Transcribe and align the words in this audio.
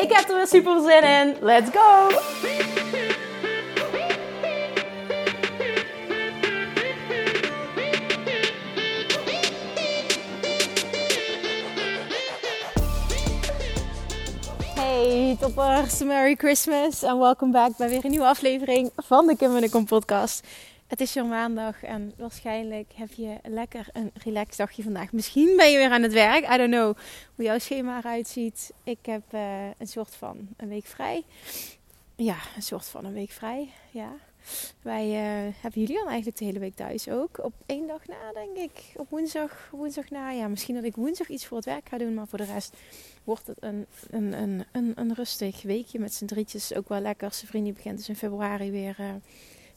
Ik 0.00 0.12
heb 0.12 0.28
er 0.28 0.36
weer 0.36 0.46
super 0.46 0.80
zin 0.80 1.02
in. 1.02 1.36
Let's 1.40 1.70
go! 1.70 2.08
Hey 14.74 15.36
toppers, 15.40 16.02
Merry 16.02 16.34
Christmas 16.34 17.02
en 17.02 17.18
welkom 17.18 17.50
back 17.50 17.76
bij 17.76 17.88
weer 17.88 18.04
een 18.04 18.10
nieuwe 18.10 18.26
aflevering 18.26 18.90
van 18.96 19.26
de 19.26 19.36
Kim 19.36 19.56
en 19.56 19.70
Kom 19.70 19.84
podcast. 19.84 20.46
Het 20.90 21.00
is 21.00 21.14
weer 21.14 21.26
maandag 21.26 21.82
en 21.82 22.12
waarschijnlijk 22.16 22.92
heb 22.94 23.12
je 23.12 23.36
lekker 23.42 23.86
een 23.92 24.10
relaxed 24.14 24.56
dagje 24.56 24.82
vandaag. 24.82 25.12
Misschien 25.12 25.56
ben 25.56 25.70
je 25.70 25.76
weer 25.76 25.90
aan 25.90 26.02
het 26.02 26.12
werk, 26.12 26.44
I 26.44 26.56
don't 26.56 26.70
know 26.70 26.96
hoe 27.34 27.44
jouw 27.44 27.58
schema 27.58 27.98
eruit 27.98 28.28
ziet. 28.28 28.72
Ik 28.84 28.98
heb 29.02 29.22
uh, 29.34 29.66
een 29.78 29.86
soort 29.86 30.14
van 30.14 30.48
een 30.56 30.68
week 30.68 30.84
vrij. 30.86 31.22
Ja, 32.16 32.36
een 32.56 32.62
soort 32.62 32.84
van 32.84 33.04
een 33.04 33.12
week 33.12 33.30
vrij, 33.30 33.68
ja. 33.90 34.12
Wij 34.82 35.06
uh, 35.06 35.54
hebben 35.60 35.80
jullie 35.80 35.96
dan 35.96 36.06
eigenlijk 36.06 36.38
de 36.38 36.44
hele 36.44 36.58
week 36.58 36.74
thuis 36.74 37.08
ook. 37.08 37.44
Op 37.44 37.52
één 37.66 37.86
dag 37.86 38.06
na, 38.06 38.32
denk 38.32 38.56
ik. 38.56 38.84
Op 38.96 39.10
woensdag, 39.10 39.68
woensdag 39.72 40.10
na. 40.10 40.30
Ja, 40.30 40.48
misschien 40.48 40.74
dat 40.74 40.84
ik 40.84 40.96
woensdag 40.96 41.28
iets 41.28 41.46
voor 41.46 41.56
het 41.56 41.66
werk 41.66 41.88
ga 41.88 41.98
doen. 41.98 42.14
Maar 42.14 42.26
voor 42.26 42.38
de 42.38 42.44
rest 42.44 42.76
wordt 43.24 43.46
het 43.46 43.56
een, 43.60 43.86
een, 44.10 44.32
een, 44.32 44.64
een, 44.72 44.92
een 44.94 45.14
rustig 45.14 45.62
weekje 45.62 45.98
met 45.98 46.14
z'n 46.14 46.26
drietjes. 46.26 46.74
Ook 46.74 46.88
wel 46.88 47.00
lekker. 47.00 47.32
Zijn 47.32 47.50
vriendin 47.50 47.74
begint 47.74 47.96
dus 47.96 48.08
in 48.08 48.16
februari 48.16 48.70
weer 48.70 48.96
uh, 49.00 49.06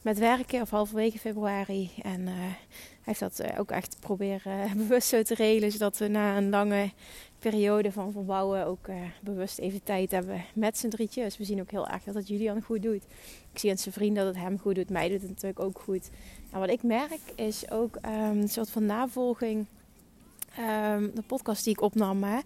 met 0.04 0.18
werken. 0.18 0.60
Of 0.60 0.70
halverwege 0.70 1.18
februari. 1.18 1.90
En 2.02 2.20
uh, 2.20 2.28
hij 2.34 2.56
heeft 3.02 3.20
dat 3.20 3.42
ook 3.58 3.70
echt 3.70 3.96
proberen 4.00 4.70
bewust 4.86 5.08
zo 5.08 5.22
te 5.22 5.34
regelen. 5.34 5.72
Zodat 5.72 5.98
we 5.98 6.08
na 6.08 6.36
een 6.36 6.50
lange 6.50 6.90
periode 7.38 7.92
van 7.92 8.12
verbouwen 8.12 8.66
ook 8.66 8.88
bewust 9.20 9.58
even 9.58 9.82
tijd 9.82 10.10
hebben 10.10 10.44
met 10.54 10.78
z'n 10.78 10.88
drietjes. 10.88 11.36
We 11.36 11.44
zien 11.44 11.60
ook 11.60 11.70
heel 11.70 11.88
erg 11.88 12.02
dat 12.02 12.14
het 12.14 12.28
Julian 12.28 12.62
goed 12.62 12.82
doet. 12.82 13.02
Ik 13.52 13.58
zie 13.58 13.70
aan 13.70 13.78
zijn 13.78 13.94
vriend 13.94 14.16
dat 14.16 14.26
het 14.26 14.36
hem 14.36 14.58
goed 14.58 14.74
doet. 14.74 14.90
Mij 14.90 15.08
doet 15.08 15.20
het 15.20 15.30
natuurlijk 15.30 15.60
ook 15.60 15.80
goed. 15.80 16.10
En 16.50 16.60
wat 16.60 16.70
ik 16.70 16.82
merk 16.82 17.20
is 17.34 17.70
ook 17.70 17.96
um, 17.96 18.12
een 18.12 18.48
soort 18.48 18.70
van 18.70 18.86
navolging. 18.86 19.66
Um, 20.58 21.10
de 21.14 21.22
podcast 21.26 21.64
die 21.64 21.72
ik 21.72 21.80
opnam 21.80 22.22
hè, 22.22 22.38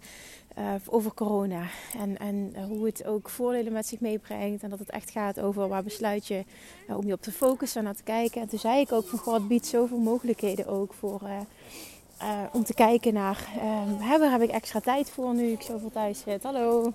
uh, 0.59 0.73
over 0.85 1.13
corona. 1.13 1.63
En, 1.97 2.17
en 2.17 2.63
hoe 2.67 2.85
het 2.85 3.05
ook 3.05 3.29
voordelen 3.29 3.73
met 3.73 3.87
zich 3.87 3.99
meebrengt. 3.99 4.63
En 4.63 4.69
dat 4.69 4.79
het 4.79 4.89
echt 4.89 5.11
gaat 5.11 5.39
over 5.39 5.67
waar 5.67 5.83
besluit 5.83 6.27
je 6.27 6.43
uh, 6.89 6.97
om 6.97 7.07
je 7.07 7.13
op 7.13 7.21
te 7.21 7.31
focussen 7.31 7.79
en 7.79 7.85
naar 7.85 7.95
te 7.95 8.03
kijken. 8.03 8.41
En 8.41 8.47
toen 8.47 8.59
zei 8.59 8.79
ik 8.79 8.91
ook 8.91 9.07
van 9.07 9.19
God, 9.19 9.47
biedt 9.47 9.65
zoveel 9.65 9.97
mogelijkheden 9.97 10.67
ook 10.67 10.93
voor... 10.93 11.21
Om 12.51 12.63
te 12.63 12.73
kijken 12.73 13.13
naar 13.13 13.47
uh, 13.57 14.17
waar 14.17 14.31
heb 14.31 14.41
ik 14.41 14.49
extra 14.49 14.79
tijd 14.79 15.09
voor 15.09 15.33
nu 15.33 15.51
ik 15.51 15.61
zoveel 15.61 15.91
thuis 15.91 16.19
zit. 16.19 16.43
Hallo. 16.43 16.93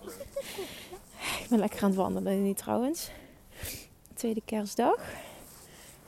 Ik 1.43 1.47
ben 1.49 1.59
lekker 1.59 1.83
aan 1.83 1.89
het 1.89 1.99
wandelen 1.99 2.43
nu 2.43 2.55
trouwens. 2.55 3.11
Tweede 4.15 4.43
kerstdag. 4.45 4.99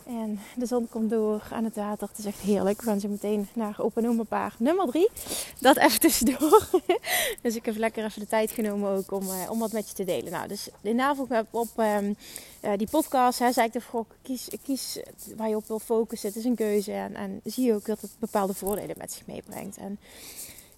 En 0.06 0.38
de 0.56 0.66
zon 0.66 0.88
komt 0.88 1.10
door 1.10 1.42
aan 1.50 1.64
het 1.64 1.76
water. 1.76 2.08
Het 2.08 2.18
is 2.18 2.24
echt 2.24 2.40
heerlijk. 2.40 2.80
We 2.80 2.86
gaan 2.86 3.00
zo 3.00 3.08
meteen 3.08 3.48
naar 3.54 3.76
Open 3.78 4.26
Paar 4.28 4.54
nummer 4.58 4.86
3. 4.86 5.08
Dat 5.60 5.76
even 5.76 6.00
tussendoor. 6.00 6.68
dus 7.42 7.56
ik 7.56 7.64
heb 7.64 7.76
lekker 7.76 8.04
even 8.04 8.20
de 8.20 8.26
tijd 8.26 8.50
genomen 8.50 8.90
ook 8.90 9.12
om, 9.12 9.22
uh, 9.22 9.50
om 9.50 9.58
wat 9.58 9.72
met 9.72 9.88
je 9.88 9.94
te 9.94 10.04
delen. 10.04 10.32
Nou, 10.32 10.48
dus 10.48 10.68
de 10.80 10.92
navolg 10.92 11.28
op 11.50 11.68
um, 11.76 12.16
uh, 12.64 12.70
die 12.76 12.88
podcast. 12.90 13.38
Zei 13.38 13.66
ik 13.66 13.72
de 13.72 14.04
kies, 14.22 14.48
kies 14.62 14.98
waar 15.36 15.48
je 15.48 15.56
op 15.56 15.66
wil 15.66 15.78
focussen. 15.78 16.28
Het 16.28 16.38
is 16.38 16.44
een 16.44 16.54
keuze. 16.54 16.92
En, 16.92 17.14
en 17.14 17.40
zie 17.44 17.64
je 17.64 17.74
ook 17.74 17.86
dat 17.86 18.00
het 18.00 18.16
bepaalde 18.18 18.54
voordelen 18.54 18.98
met 18.98 19.12
zich 19.12 19.26
meebrengt. 19.26 19.76
En 19.76 19.98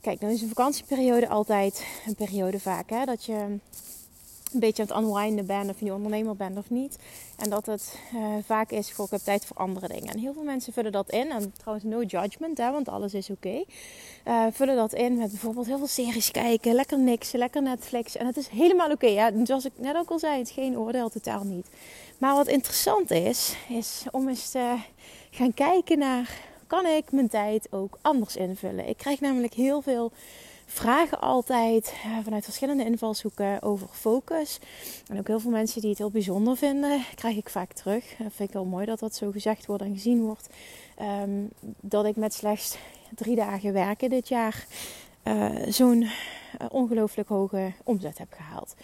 kijk, 0.01 0.21
dan 0.21 0.31
is 0.31 0.43
een 0.43 0.49
vakantieperiode 0.49 1.29
altijd 1.29 1.87
een 2.07 2.15
periode 2.15 2.61
vaak. 2.61 2.91
Hè, 2.91 3.05
dat 3.05 3.25
je 3.25 3.59
een 4.53 4.61
beetje 4.61 4.83
aan 4.89 5.05
het 5.05 5.07
unwinden 5.07 5.47
ben, 5.47 5.69
of 5.69 5.79
je 5.79 5.85
nu 5.85 5.91
ondernemer 5.91 6.37
bent 6.37 6.59
of 6.59 6.71
niet. 6.71 6.99
En 7.37 7.51
dat 7.51 7.67
het 7.67 7.99
uh, 8.15 8.21
vaak 8.45 8.71
is, 8.71 8.91
ik 8.91 8.97
heb 9.11 9.21
tijd 9.21 9.45
voor 9.45 9.57
andere 9.57 9.89
dingen. 9.89 10.13
En 10.13 10.19
heel 10.19 10.33
veel 10.33 10.43
mensen 10.43 10.73
vullen 10.73 10.93
dat 10.93 11.11
in. 11.11 11.31
En 11.31 11.53
trouwens, 11.57 11.85
no 11.85 12.03
judgment, 12.03 12.59
hè, 12.59 12.71
want 12.71 12.89
alles 12.89 13.15
is 13.15 13.31
oké. 13.31 13.65
Uh, 14.27 14.47
vullen 14.53 14.77
dat 14.77 14.93
in 14.93 15.17
met 15.17 15.31
bijvoorbeeld 15.31 15.67
heel 15.67 15.79
veel 15.79 15.87
series 15.87 16.31
kijken, 16.31 16.75
lekker 16.75 16.99
niks, 16.99 17.33
lekker 17.33 17.63
Netflix. 17.63 18.17
En 18.17 18.27
het 18.27 18.37
is 18.37 18.49
helemaal 18.49 18.91
oké. 18.91 19.07
Okay, 19.07 19.45
zoals 19.45 19.65
ik 19.65 19.73
net 19.77 19.97
ook 19.97 20.11
al 20.11 20.19
zei, 20.19 20.39
het 20.39 20.49
is 20.49 20.55
geen 20.55 20.79
oordeel, 20.79 21.09
totaal 21.09 21.45
niet. 21.45 21.67
Maar 22.19 22.35
wat 22.35 22.49
interessant 22.49 23.11
is, 23.11 23.55
is 23.69 24.05
om 24.11 24.29
eens 24.29 24.51
te 24.51 24.77
gaan 25.31 25.55
kijken 25.55 25.99
naar... 25.99 26.47
kan 26.67 26.87
ik 26.87 27.13
mijn 27.13 27.29
tijd 27.29 27.69
ook 27.71 27.99
anders 28.03 28.37
invullen? 28.37 28.89
Ik 28.89 28.97
krijg 28.97 29.21
namelijk 29.21 29.55
heel 29.55 29.83
veel 29.83 30.13
vragen 30.71 31.21
altijd 31.21 31.95
uh, 32.07 32.19
vanuit 32.25 32.45
verschillende 32.45 32.85
invalshoeken 32.85 33.63
over 33.63 33.89
focus. 33.89 34.59
En 35.07 35.19
ook 35.19 35.27
heel 35.27 35.41
veel 35.41 35.51
mensen 35.51 35.81
die 35.81 35.91
het 35.91 35.99
heel 35.99 36.11
bijzonder 36.11 36.57
vinden, 36.57 37.05
krijg 37.15 37.37
ik 37.37 37.49
vaak 37.49 37.73
terug. 37.73 38.05
Dat 38.19 38.33
vind 38.33 38.49
ik 38.49 38.55
wel 38.55 38.65
mooi 38.65 38.87
dat 38.87 38.99
dat 38.99 39.15
zo 39.15 39.31
gezegd 39.31 39.67
wordt 39.67 39.83
en 39.83 39.93
gezien 39.93 40.23
wordt. 40.23 40.49
Um, 41.23 41.49
dat 41.81 42.05
ik 42.05 42.17
met 42.17 42.35
slechts 42.35 42.77
drie 43.15 43.37
dagen 43.37 43.73
werken 43.73 44.11
dit 44.11 44.29
jaar 44.29 44.67
uh, 45.25 45.51
zo'n 45.69 46.09
ongelooflijk 46.69 47.29
hoge 47.29 47.73
omzet 47.85 48.19
heb 48.19 48.33
gehaald. 48.33 48.75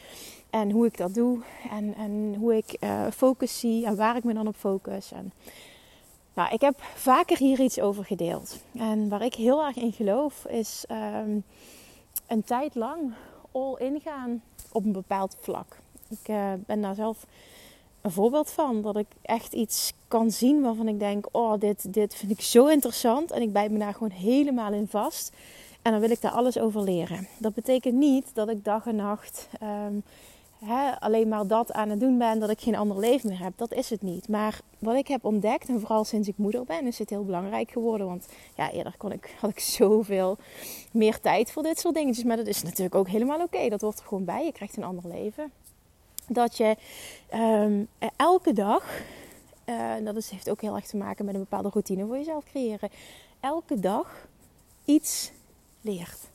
En 0.51 0.71
hoe 0.71 0.87
ik 0.87 0.97
dat 0.97 1.15
doe 1.15 1.43
en, 1.71 1.95
en 1.95 2.35
hoe 2.39 2.57
ik 2.57 2.79
focus 3.15 3.59
zie 3.59 3.87
en 3.87 3.97
waar 3.97 4.17
ik 4.17 4.25
me 4.25 4.35
dan 4.35 4.47
op 4.47 4.57
focus. 4.57 5.13
En, 5.13 5.33
nou, 6.35 6.53
ik 6.53 6.61
heb 6.61 6.83
vaker 6.95 7.39
hier 7.39 7.61
iets 7.61 7.81
over 7.81 8.05
gedeeld. 8.05 8.59
En 8.73 9.09
waar 9.09 9.23
ik 9.23 9.35
heel 9.35 9.65
erg 9.65 9.77
in 9.77 9.93
geloof 9.93 10.45
is 10.45 10.85
um, 10.91 11.45
een 12.27 12.45
tijd 12.45 12.75
lang 12.75 13.15
all 13.53 13.77
ingaan 13.79 14.43
op 14.73 14.85
een 14.85 14.93
bepaald 14.93 15.37
vlak. 15.41 15.77
Ik 16.09 16.29
uh, 16.29 16.53
ben 16.67 16.81
daar 16.81 16.95
zelf 16.95 17.27
een 18.01 18.11
voorbeeld 18.11 18.51
van. 18.51 18.83
Dat 18.83 18.97
ik 18.97 19.07
echt 19.23 19.53
iets 19.53 19.93
kan 20.09 20.31
zien 20.31 20.63
waarvan 20.63 20.89
ik 20.89 20.99
denk: 20.99 21.27
oh, 21.31 21.61
dit, 21.61 21.93
dit 21.93 22.15
vind 22.15 22.31
ik 22.31 22.41
zo 22.41 22.67
interessant. 22.67 23.31
En 23.31 23.43
ik 23.43 23.53
bijt 23.53 23.71
me 23.71 23.79
daar 23.79 23.93
gewoon 23.93 24.11
helemaal 24.11 24.73
in 24.73 24.89
vast. 24.89 25.33
En 25.83 25.93
dan 25.93 26.01
wil 26.01 26.11
ik 26.11 26.21
daar 26.21 26.33
alles 26.33 26.59
over 26.59 26.83
leren. 26.83 27.29
Dat 27.39 27.55
betekent 27.55 27.95
niet 27.95 28.31
dat 28.33 28.49
ik 28.49 28.65
dag 28.65 28.87
en 28.87 28.97
nacht 28.97 29.49
um, 29.63 30.03
alleen 30.99 31.29
maar 31.29 31.47
dat 31.47 31.73
aan 31.73 31.89
het 31.89 32.01
doen 32.01 32.19
ben, 32.19 32.39
dat 32.39 32.51
ik 32.51 32.61
geen 32.61 32.77
ander 32.77 32.99
leven 32.99 33.29
meer 33.29 33.43
heb. 33.43 33.53
Dat 33.57 33.73
is 33.73 33.91
het 33.91 34.03
niet. 34.03 34.29
Maar 34.29 34.61
wat 34.79 34.97
ik 34.97 35.09
heb 35.09 35.25
ontdekt, 35.25 35.69
en 35.69 35.81
vooral 35.81 36.05
sinds 36.05 36.29
ik 36.29 36.37
moeder 36.37 36.65
ben, 36.65 36.87
is 36.87 36.99
het 36.99 37.11
heel 37.11 37.25
belangrijk 37.25 37.71
geworden. 37.71 38.07
Want 38.07 38.27
ja, 38.57 38.71
eerder 38.71 38.95
kon 38.97 39.13
ik, 39.13 39.35
had 39.41 39.51
ik 39.51 39.61
zoveel 39.61 40.37
meer 40.93 41.21
tijd 41.21 41.53
voor 41.53 41.63
dit 41.63 41.79
soort 41.79 41.95
dingetjes. 41.95 42.25
Maar 42.25 42.37
dat 42.37 42.47
is 42.47 42.63
natuurlijk 42.63 42.95
ook 42.95 43.09
helemaal 43.09 43.41
oké. 43.41 43.69
Dat 43.69 43.81
wordt 43.81 43.99
er 43.99 44.07
gewoon 44.07 44.25
bij. 44.25 44.45
Je 44.45 44.53
krijgt 44.53 44.77
een 44.77 44.85
ander 44.85 45.09
leven. 45.09 45.53
Dat 46.29 46.57
je 46.57 46.77
um, 47.35 47.89
elke 48.17 48.53
dag, 48.53 49.01
uh, 49.65 49.93
dat 50.05 50.17
is, 50.17 50.31
heeft 50.31 50.51
ook 50.51 50.61
heel 50.61 50.75
erg 50.75 50.87
te 50.87 50.97
maken 50.97 51.25
met 51.25 51.35
een 51.35 51.41
bepaalde 51.41 51.69
routine 51.69 52.07
voor 52.07 52.17
jezelf 52.17 52.45
creëren. 52.45 52.91
Elke 53.41 53.81
dag 53.81 54.27
iets 54.85 55.33
leert. 55.81 56.33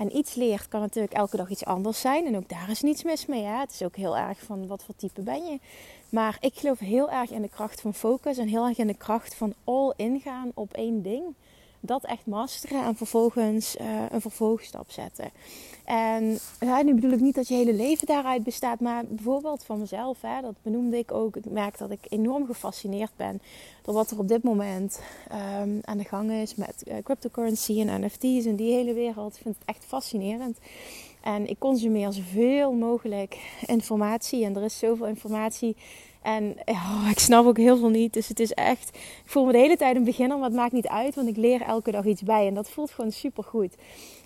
En 0.00 0.16
iets 0.16 0.34
leert 0.34 0.68
kan 0.68 0.80
natuurlijk 0.80 1.14
elke 1.14 1.36
dag 1.36 1.50
iets 1.50 1.64
anders 1.64 2.00
zijn. 2.00 2.26
En 2.26 2.36
ook 2.36 2.48
daar 2.48 2.70
is 2.70 2.80
niets 2.80 3.02
mis 3.02 3.26
mee. 3.26 3.42
Hè? 3.42 3.58
Het 3.58 3.72
is 3.72 3.82
ook 3.82 3.96
heel 3.96 4.16
erg 4.16 4.42
van 4.42 4.66
wat 4.66 4.84
voor 4.84 4.96
type 4.96 5.20
ben 5.20 5.44
je. 5.44 5.58
Maar 6.08 6.36
ik 6.40 6.54
geloof 6.54 6.78
heel 6.78 7.10
erg 7.10 7.30
in 7.30 7.42
de 7.42 7.48
kracht 7.48 7.80
van 7.80 7.94
focus. 7.94 8.38
En 8.38 8.48
heel 8.48 8.66
erg 8.66 8.78
in 8.78 8.86
de 8.86 8.94
kracht 8.94 9.34
van 9.34 9.54
all 9.64 9.92
ingaan 9.96 10.50
op 10.54 10.72
één 10.72 11.02
ding. 11.02 11.22
Dat 11.80 12.04
echt 12.04 12.26
masteren 12.26 12.84
en 12.84 12.96
vervolgens 12.96 13.76
uh, 13.76 14.02
een 14.10 14.20
vervolgstap 14.20 14.90
zetten. 14.90 15.30
En 15.84 16.38
nu 16.84 16.94
bedoel 16.94 17.10
ik 17.10 17.20
niet 17.20 17.34
dat 17.34 17.48
je 17.48 17.54
hele 17.54 17.72
leven 17.72 18.06
daaruit 18.06 18.42
bestaat, 18.42 18.80
maar 18.80 19.04
bijvoorbeeld 19.06 19.64
van 19.64 19.78
mezelf, 19.78 20.20
hè, 20.20 20.40
dat 20.40 20.54
benoemde 20.62 20.98
ik 20.98 21.12
ook. 21.12 21.36
Ik 21.36 21.50
merk 21.50 21.78
dat 21.78 21.90
ik 21.90 22.06
enorm 22.08 22.46
gefascineerd 22.46 23.12
ben 23.16 23.42
door 23.82 23.94
wat 23.94 24.10
er 24.10 24.18
op 24.18 24.28
dit 24.28 24.42
moment 24.42 25.00
um, 25.32 25.78
aan 25.84 25.98
de 25.98 26.04
gang 26.04 26.30
is 26.30 26.54
met 26.54 26.84
uh, 26.88 26.94
cryptocurrency 27.04 27.80
en 27.80 28.04
NFT's 28.04 28.46
en 28.46 28.56
die 28.56 28.72
hele 28.72 28.94
wereld. 28.94 29.36
Ik 29.36 29.42
vind 29.42 29.54
het 29.58 29.68
echt 29.68 29.84
fascinerend. 29.84 30.58
En 31.20 31.48
ik 31.48 31.58
consumeer 31.58 32.12
zoveel 32.12 32.72
mogelijk 32.72 33.38
informatie 33.66 34.44
en 34.44 34.56
er 34.56 34.62
is 34.62 34.78
zoveel 34.78 35.06
informatie 35.06 35.76
En 36.22 36.56
oh, 36.64 37.06
ik 37.10 37.18
snap 37.18 37.46
ook 37.46 37.56
heel 37.56 37.76
veel 37.76 37.88
niet. 37.88 38.12
Dus 38.12 38.28
het 38.28 38.40
is 38.40 38.52
echt, 38.52 38.88
ik 38.96 39.22
voel 39.24 39.44
me 39.44 39.52
de 39.52 39.58
hele 39.58 39.76
tijd 39.76 39.96
een 39.96 40.04
beginner, 40.04 40.38
maar 40.38 40.48
het 40.48 40.56
maakt 40.56 40.72
niet 40.72 40.88
uit, 40.88 41.14
want 41.14 41.28
ik 41.28 41.36
leer 41.36 41.62
elke 41.62 41.90
dag 41.90 42.04
iets 42.04 42.22
bij. 42.22 42.46
En 42.46 42.54
dat 42.54 42.70
voelt 42.70 42.90
gewoon 42.90 43.12
super 43.12 43.44
goed. 43.44 43.74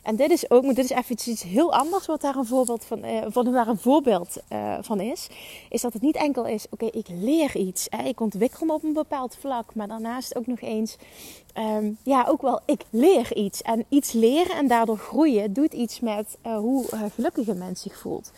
En 0.05 0.17
dit 0.17 0.31
is 0.31 0.51
ook, 0.51 0.65
maar 0.65 0.75
dit 0.75 0.85
is 0.85 0.91
even 0.91 1.17
iets 1.31 1.43
heel 1.43 1.73
anders 1.73 2.07
wat 2.07 2.21
daar 2.21 2.37
een 2.37 2.47
voorbeeld 2.47 2.85
van, 2.85 3.03
eh, 3.03 3.53
daar 3.53 3.69
een 3.69 3.79
voorbeeld 3.79 4.37
uh, 4.53 4.75
van 4.81 5.01
is. 5.01 5.29
Is 5.69 5.81
dat 5.81 5.93
het 5.93 6.03
niet 6.03 6.17
enkel 6.17 6.47
is, 6.47 6.67
oké, 6.71 6.85
ik 6.85 7.07
leer 7.09 7.57
iets. 7.57 7.89
Ik 8.05 8.21
ontwikkel 8.21 8.67
me 8.67 8.73
op 8.73 8.83
een 8.83 8.93
bepaald 8.93 9.37
vlak. 9.41 9.75
Maar 9.75 9.89
daarnaast 9.89 10.37
ook 10.37 10.47
nog 10.47 10.61
eens, 10.61 10.97
um, 11.59 11.99
ja, 12.03 12.25
ook 12.29 12.43
wel, 12.43 12.61
ik 12.67 12.81
leer 12.91 13.37
iets. 13.37 13.63
En 13.63 13.85
iets 13.89 14.13
leren 14.13 14.57
en 14.57 14.69
daardoor 14.69 14.99
groeien 14.99 15.53
doet 15.53 15.73
iets 15.73 16.01
met 16.01 16.37
uh, 16.47 16.57
hoe 16.57 16.85
gelukkig 17.15 17.47
een 17.47 17.59
mens 17.59 17.83
zich 17.83 17.99
voelt. 17.99 18.33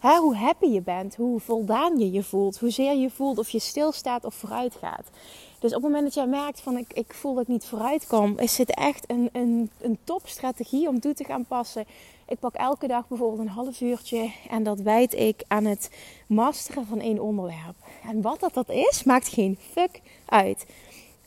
Hoe 0.00 0.36
happy 0.36 0.66
je 0.66 0.82
bent, 0.82 1.16
hoe 1.16 1.40
voldaan 1.40 1.98
je 1.98 2.10
je 2.10 2.22
voelt, 2.22 2.58
hoezeer 2.58 2.94
je 2.94 3.10
voelt 3.10 3.38
of 3.38 3.48
je 3.48 3.58
stilstaat 3.58 4.24
of 4.24 4.34
vooruit 4.34 4.74
gaat. 4.74 5.10
Dus 5.58 5.74
op 5.74 5.82
het 5.82 5.82
moment 5.82 6.04
dat 6.04 6.14
jij 6.14 6.26
merkt 6.26 6.60
van 6.60 6.76
ik, 6.76 6.92
ik 6.92 7.14
voel 7.14 7.34
dat 7.34 7.42
ik 7.42 7.48
niet 7.48 7.64
vooruit 7.64 8.06
kom, 8.06 8.38
is 8.38 8.58
het 8.58 8.74
echt 8.74 9.10
een, 9.10 9.28
een, 9.32 9.70
een 9.80 9.98
topstrategie 10.04 10.88
om 10.88 11.00
toe 11.00 11.14
te 11.14 11.24
gaan 11.24 11.44
passen. 11.44 11.84
Ik 12.28 12.38
pak 12.38 12.54
elke 12.54 12.86
dag 12.86 13.08
bijvoorbeeld 13.08 13.40
een 13.40 13.48
half 13.54 13.80
uurtje 13.80 14.30
en 14.50 14.62
dat 14.62 14.80
wijd 14.80 15.14
ik 15.14 15.44
aan 15.48 15.64
het 15.64 15.90
masteren 16.26 16.86
van 16.86 17.00
één 17.00 17.20
onderwerp. 17.20 17.76
En 18.02 18.22
wat 18.22 18.40
dat, 18.40 18.54
dat 18.54 18.68
is, 18.68 19.04
maakt 19.04 19.28
geen 19.28 19.58
fuck 19.70 20.00
uit. 20.26 20.66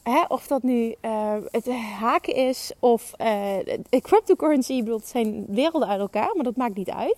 Hè, 0.03 0.23
of 0.27 0.47
dat 0.47 0.63
nu 0.63 0.95
uh, 1.01 1.33
het 1.51 1.69
haken 1.99 2.35
is 2.35 2.71
of 2.79 3.13
uh, 3.21 3.55
cryptocurrency, 4.01 4.73
ik 4.73 4.83
bedoel, 4.83 5.01
zijn 5.03 5.45
werelden 5.47 5.87
uit 5.87 5.99
elkaar, 5.99 6.31
maar 6.35 6.43
dat 6.43 6.55
maakt 6.55 6.75
niet 6.75 6.89
uit. 6.89 7.17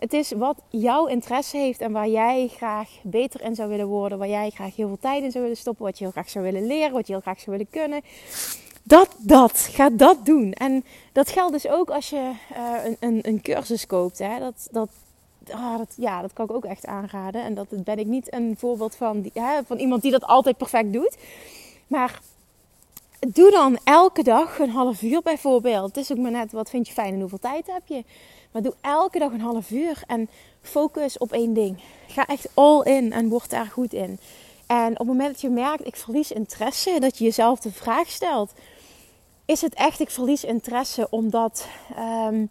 Het 0.00 0.12
is 0.12 0.32
wat 0.32 0.56
jouw 0.68 1.06
interesse 1.06 1.56
heeft 1.56 1.80
en 1.80 1.92
waar 1.92 2.08
jij 2.08 2.48
graag 2.48 2.88
beter 3.02 3.40
in 3.40 3.54
zou 3.54 3.68
willen 3.68 3.86
worden. 3.86 4.18
Waar 4.18 4.28
jij 4.28 4.50
graag 4.50 4.76
heel 4.76 4.86
veel 4.86 4.98
tijd 5.00 5.22
in 5.22 5.30
zou 5.30 5.42
willen 5.42 5.58
stoppen. 5.58 5.84
Wat 5.84 5.98
je 5.98 6.04
heel 6.04 6.12
graag 6.12 6.30
zou 6.30 6.44
willen 6.44 6.66
leren. 6.66 6.92
Wat 6.92 7.06
je 7.06 7.12
heel 7.12 7.22
graag 7.22 7.40
zou 7.40 7.56
willen 7.56 7.70
kunnen. 7.70 8.00
Dat, 8.82 9.16
dat. 9.18 9.58
Ga 9.58 9.90
dat 9.90 10.26
doen. 10.26 10.52
En 10.52 10.84
dat 11.12 11.30
geldt 11.30 11.52
dus 11.52 11.68
ook 11.68 11.90
als 11.90 12.10
je 12.10 12.32
uh, 12.52 12.84
een, 12.84 12.96
een, 13.00 13.18
een, 13.22 13.40
cursus 13.40 13.86
koopt. 13.86 14.18
Hè. 14.18 14.38
Dat, 14.38 14.68
dat, 14.70 14.90
ah, 15.50 15.78
dat, 15.78 15.94
ja, 15.96 16.20
dat 16.20 16.32
kan 16.32 16.44
ik 16.44 16.52
ook 16.52 16.64
echt 16.64 16.86
aanraden. 16.86 17.42
En 17.42 17.54
dat 17.54 17.84
ben 17.84 17.98
ik 17.98 18.06
niet 18.06 18.34
een 18.34 18.54
voorbeeld 18.58 18.94
van, 18.94 19.30
hè, 19.34 19.64
van 19.64 19.78
iemand 19.78 20.02
die 20.02 20.10
dat 20.10 20.24
altijd 20.24 20.56
perfect 20.56 20.92
doet. 20.92 21.16
Maar 21.86 22.20
doe 23.28 23.50
dan 23.50 23.78
elke 23.84 24.22
dag 24.22 24.58
een 24.58 24.70
half 24.70 25.02
uur 25.02 25.22
bijvoorbeeld. 25.22 25.86
Het 25.86 25.96
is 25.96 26.12
ook 26.12 26.18
maar 26.18 26.30
net 26.30 26.52
wat 26.52 26.70
vind 26.70 26.86
je 26.86 26.92
fijn 26.92 27.14
en 27.14 27.20
hoeveel 27.20 27.38
tijd 27.38 27.66
heb 27.66 27.82
je. 27.86 28.04
Maar 28.52 28.62
doe 28.62 28.74
elke 28.80 29.18
dag 29.18 29.32
een 29.32 29.40
half 29.40 29.70
uur 29.70 30.02
en 30.06 30.28
focus 30.62 31.18
op 31.18 31.32
één 31.32 31.52
ding. 31.52 31.82
Ga 32.06 32.26
echt 32.26 32.48
all 32.54 32.82
in 32.82 33.12
en 33.12 33.28
word 33.28 33.50
daar 33.50 33.66
goed 33.66 33.92
in. 33.92 34.18
En 34.66 34.90
op 34.90 34.98
het 34.98 35.06
moment 35.06 35.30
dat 35.30 35.40
je 35.40 35.48
merkt, 35.48 35.86
ik 35.86 35.96
verlies 35.96 36.32
interesse, 36.32 37.00
dat 37.00 37.18
je 37.18 37.24
jezelf 37.24 37.60
de 37.60 37.72
vraag 37.72 38.08
stelt: 38.08 38.52
is 39.44 39.60
het 39.60 39.74
echt, 39.74 40.00
ik 40.00 40.10
verlies 40.10 40.44
interesse 40.44 41.06
omdat 41.10 41.68
um, 42.28 42.50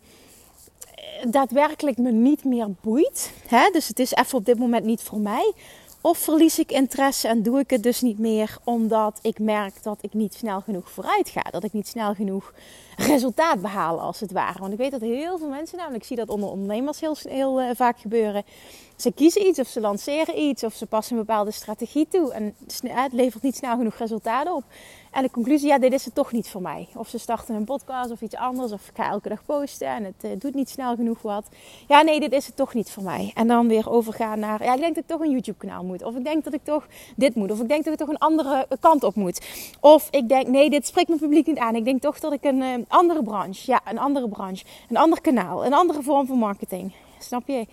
daadwerkelijk 1.27 1.97
me 1.97 2.11
niet 2.11 2.43
meer 2.43 2.67
boeit? 2.81 3.31
Hè? 3.47 3.69
Dus 3.71 3.87
het 3.87 3.99
is 3.99 4.13
even 4.13 4.37
op 4.37 4.45
dit 4.45 4.59
moment 4.59 4.85
niet 4.85 5.01
voor 5.01 5.19
mij. 5.19 5.53
Of 6.01 6.17
verlies 6.17 6.59
ik 6.59 6.71
interesse 6.71 7.27
en 7.27 7.43
doe 7.43 7.59
ik 7.59 7.69
het 7.69 7.83
dus 7.83 8.01
niet 8.01 8.19
meer 8.19 8.57
omdat 8.63 9.19
ik 9.21 9.39
merk 9.39 9.83
dat 9.83 9.97
ik 10.01 10.13
niet 10.13 10.33
snel 10.33 10.61
genoeg 10.61 10.91
vooruit 10.91 11.29
ga. 11.29 11.41
Dat 11.41 11.63
ik 11.63 11.73
niet 11.73 11.87
snel 11.87 12.13
genoeg 12.13 12.53
resultaat 12.97 13.61
behaal 13.61 14.01
als 14.01 14.19
het 14.19 14.31
ware. 14.31 14.59
Want 14.59 14.71
ik 14.71 14.77
weet 14.77 14.91
dat 14.91 15.01
heel 15.01 15.37
veel 15.37 15.49
mensen, 15.49 15.77
namelijk 15.77 16.01
ik 16.01 16.07
zie 16.07 16.17
dat 16.17 16.29
onder 16.29 16.49
ondernemers 16.49 16.99
heel, 16.99 17.15
heel 17.23 17.61
uh, 17.61 17.69
vaak 17.73 17.99
gebeuren. 17.99 18.43
Ze 18.99 19.11
kiezen 19.11 19.47
iets 19.47 19.59
of 19.59 19.67
ze 19.67 19.79
lanceren 19.79 20.39
iets 20.39 20.63
of 20.63 20.73
ze 20.73 20.85
passen 20.85 21.17
een 21.17 21.25
bepaalde 21.25 21.51
strategie 21.51 22.07
toe. 22.07 22.33
En 22.33 22.55
het 22.83 23.13
levert 23.13 23.43
niet 23.43 23.55
snel 23.55 23.77
genoeg 23.77 23.95
resultaten 23.95 24.55
op. 24.55 24.63
En 25.11 25.23
de 25.23 25.31
conclusie, 25.31 25.67
ja, 25.67 25.79
dit 25.79 25.93
is 25.93 26.05
het 26.05 26.15
toch 26.15 26.31
niet 26.31 26.49
voor 26.49 26.61
mij. 26.61 26.87
Of 26.95 27.07
ze 27.07 27.17
starten 27.17 27.55
een 27.55 27.63
podcast 27.63 28.11
of 28.11 28.21
iets 28.21 28.35
anders. 28.35 28.71
Of 28.71 28.87
ik 28.87 28.95
ga 28.95 29.09
elke 29.09 29.29
dag 29.29 29.45
posten 29.45 29.87
en 29.87 30.03
het 30.03 30.23
uh, 30.23 30.31
doet 30.39 30.53
niet 30.53 30.69
snel 30.69 30.95
genoeg 30.95 31.21
wat. 31.21 31.47
Ja, 31.87 32.01
nee, 32.01 32.19
dit 32.19 32.31
is 32.31 32.45
het 32.45 32.55
toch 32.55 32.73
niet 32.73 32.91
voor 32.91 33.03
mij. 33.03 33.31
En 33.35 33.47
dan 33.47 33.67
weer 33.67 33.89
overgaan 33.89 34.39
naar, 34.39 34.63
ja, 34.63 34.73
ik 34.73 34.79
denk 34.79 34.95
dat 34.95 35.03
ik 35.03 35.09
toch 35.09 35.21
een 35.21 35.31
YouTube 35.31 35.57
kanaal 35.57 35.83
moet. 35.83 36.03
Of 36.03 36.15
ik 36.15 36.23
denk 36.23 36.43
dat 36.43 36.53
ik 36.53 36.63
toch 36.63 36.87
dit 37.15 37.35
moet. 37.35 37.51
Of 37.51 37.59
ik 37.59 37.67
denk 37.67 37.83
dat 37.83 37.93
ik 37.93 37.99
toch 37.99 38.09
een 38.09 38.17
andere 38.17 38.67
kant 38.79 39.03
op 39.03 39.15
moet. 39.15 39.45
Of 39.79 40.07
ik 40.11 40.29
denk, 40.29 40.47
nee, 40.47 40.69
dit 40.69 40.87
spreekt 40.87 41.07
mijn 41.07 41.19
publiek 41.19 41.47
niet 41.47 41.57
aan. 41.57 41.75
Ik 41.75 41.85
denk 41.85 42.01
toch 42.01 42.19
dat 42.19 42.33
ik 42.33 42.43
een 42.43 42.61
uh, 42.61 42.73
andere 42.87 43.23
branche, 43.23 43.71
ja, 43.71 43.81
een 43.85 43.99
andere 43.99 44.29
branche. 44.29 44.65
Een 44.89 44.97
ander 44.97 45.21
kanaal, 45.21 45.65
een 45.65 45.73
andere 45.73 46.03
vorm 46.03 46.27
van 46.27 46.37
marketing. 46.37 46.93
Snap 47.19 47.47
je? 47.47 47.65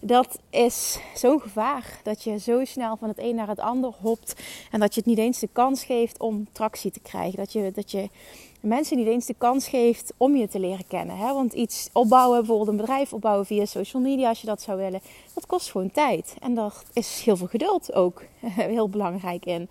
Dat 0.00 0.38
is 0.50 0.98
zo'n 1.14 1.40
gevaar. 1.40 2.00
Dat 2.02 2.22
je 2.22 2.38
zo 2.38 2.64
snel 2.64 2.96
van 2.96 3.08
het 3.08 3.18
een 3.18 3.34
naar 3.34 3.48
het 3.48 3.60
ander 3.60 3.92
hopt. 4.00 4.34
En 4.70 4.80
dat 4.80 4.94
je 4.94 5.00
het 5.00 5.08
niet 5.08 5.18
eens 5.18 5.38
de 5.38 5.48
kans 5.52 5.84
geeft 5.84 6.18
om 6.18 6.48
tractie 6.52 6.90
te 6.90 7.00
krijgen. 7.00 7.38
Dat 7.38 7.52
je, 7.52 7.72
dat 7.74 7.90
je 7.90 8.08
mensen 8.60 8.96
niet 8.96 9.06
eens 9.06 9.26
de 9.26 9.34
kans 9.38 9.68
geeft 9.68 10.12
om 10.16 10.36
je 10.36 10.48
te 10.48 10.60
leren 10.60 10.86
kennen. 10.86 11.16
Hè? 11.16 11.32
Want 11.32 11.52
iets 11.52 11.88
opbouwen, 11.92 12.38
bijvoorbeeld 12.38 12.68
een 12.68 12.76
bedrijf 12.76 13.12
opbouwen 13.12 13.46
via 13.46 13.64
social 13.64 14.02
media, 14.02 14.28
als 14.28 14.40
je 14.40 14.46
dat 14.46 14.62
zou 14.62 14.78
willen, 14.78 15.00
dat 15.34 15.46
kost 15.46 15.70
gewoon 15.70 15.90
tijd. 15.90 16.34
En 16.40 16.54
daar 16.54 16.74
is 16.92 17.22
heel 17.24 17.36
veel 17.36 17.46
geduld 17.46 17.94
ook 17.94 18.22
heel 18.74 18.88
belangrijk 18.88 19.44
in. 19.44 19.68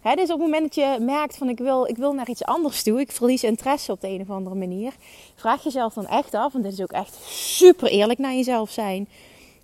Hè, 0.00 0.14
dus 0.14 0.30
op 0.30 0.40
het 0.40 0.50
moment 0.50 0.62
dat 0.62 0.74
je 0.74 1.04
merkt 1.04 1.36
van 1.36 1.48
ik 1.48 1.58
wil, 1.58 1.86
ik 1.86 1.96
wil 1.96 2.12
naar 2.12 2.28
iets 2.28 2.44
anders 2.44 2.82
toe, 2.82 3.00
ik 3.00 3.12
verlies 3.12 3.42
interesse 3.42 3.92
op 3.92 4.00
de 4.00 4.08
een 4.08 4.20
of 4.20 4.30
andere 4.30 4.56
manier, 4.56 4.92
vraag 5.34 5.64
jezelf 5.64 5.94
dan 5.94 6.06
echt 6.06 6.34
af, 6.34 6.54
en 6.54 6.62
dit 6.62 6.72
is 6.72 6.80
ook 6.80 6.92
echt 6.92 7.14
super 7.24 7.88
eerlijk 7.88 8.18
naar 8.18 8.34
jezelf 8.34 8.70
zijn 8.70 9.08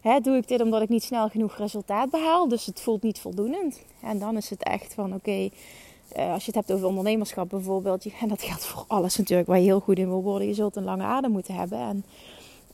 Hè, 0.07 0.21
doe 0.21 0.37
ik 0.37 0.49
dit 0.49 0.61
omdat 0.61 0.83
ik 0.83 0.89
niet 0.89 1.03
snel 1.03 1.29
genoeg 1.29 1.57
resultaat 1.57 2.11
behaal, 2.11 2.49
dus 2.49 2.67
het 2.67 2.81
voelt 2.81 3.03
niet 3.03 3.19
voldoende. 3.19 3.73
En 4.01 4.19
dan 4.19 4.37
is 4.37 4.51
het 4.51 4.63
echt 4.63 4.95
van 4.95 5.15
oké, 5.15 5.49
uh, 6.17 6.33
als 6.33 6.45
je 6.45 6.47
het 6.47 6.55
hebt 6.55 6.73
over 6.73 6.87
ondernemerschap 6.87 7.49
bijvoorbeeld, 7.49 8.07
en 8.21 8.29
dat 8.29 8.43
geldt 8.43 8.65
voor 8.65 8.85
alles 8.87 9.17
natuurlijk 9.17 9.49
waar 9.49 9.59
je 9.59 9.65
heel 9.65 9.81
goed 9.81 9.99
in 9.99 10.09
wil 10.09 10.23
worden, 10.23 10.49
je 10.49 10.55
zult 10.55 10.77
een 10.77 10.85
lange 10.85 11.03
adem 11.03 11.31
moeten 11.31 11.55
hebben. 11.55 11.79
En 11.79 12.05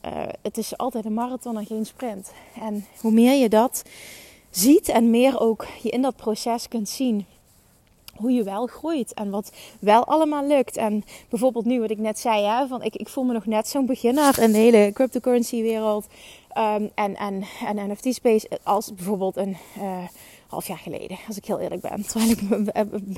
uh, 0.05 0.23
het 0.41 0.57
is 0.57 0.77
altijd 0.77 1.05
een 1.05 1.13
marathon 1.13 1.57
en 1.57 1.65
geen 1.65 1.85
sprint. 1.85 2.31
En 2.61 2.85
hoe 2.99 3.11
meer 3.11 3.41
je 3.41 3.49
dat 3.49 3.83
ziet 4.49 4.87
en 4.87 5.09
meer 5.09 5.39
ook 5.39 5.67
je 5.81 5.89
in 5.89 6.01
dat 6.01 6.15
proces 6.15 6.67
kunt 6.67 6.89
zien 6.89 7.25
hoe 8.15 8.31
je 8.31 8.43
wel 8.43 8.67
groeit 8.67 9.13
en 9.13 9.29
wat 9.29 9.51
wel 9.79 10.05
allemaal 10.05 10.47
lukt. 10.47 10.77
En 10.77 11.03
bijvoorbeeld 11.29 11.65
nu 11.65 11.79
wat 11.79 11.89
ik 11.89 11.97
net 11.97 12.19
zei, 12.19 12.43
hè, 12.45 12.67
van 12.67 12.83
ik, 12.83 12.95
ik 12.95 13.09
voel 13.09 13.23
me 13.23 13.33
nog 13.33 13.45
net 13.45 13.67
zo'n 13.67 13.85
beginner 13.85 14.39
in 14.39 14.51
de 14.51 14.57
hele 14.57 14.91
cryptocurrency 14.93 15.61
wereld. 15.61 16.07
Um, 16.57 16.91
en, 16.95 17.15
en, 17.15 17.43
en 17.65 17.91
NFT 17.91 18.13
Space 18.13 18.49
als 18.63 18.93
bijvoorbeeld 18.93 19.37
een 19.37 19.57
uh, 19.77 19.97
half 20.47 20.67
jaar 20.67 20.77
geleden, 20.77 21.17
als 21.27 21.37
ik 21.37 21.45
heel 21.45 21.59
eerlijk 21.59 21.81
ben. 21.81 22.05
Terwijl 22.07 22.31
ik 22.31 22.39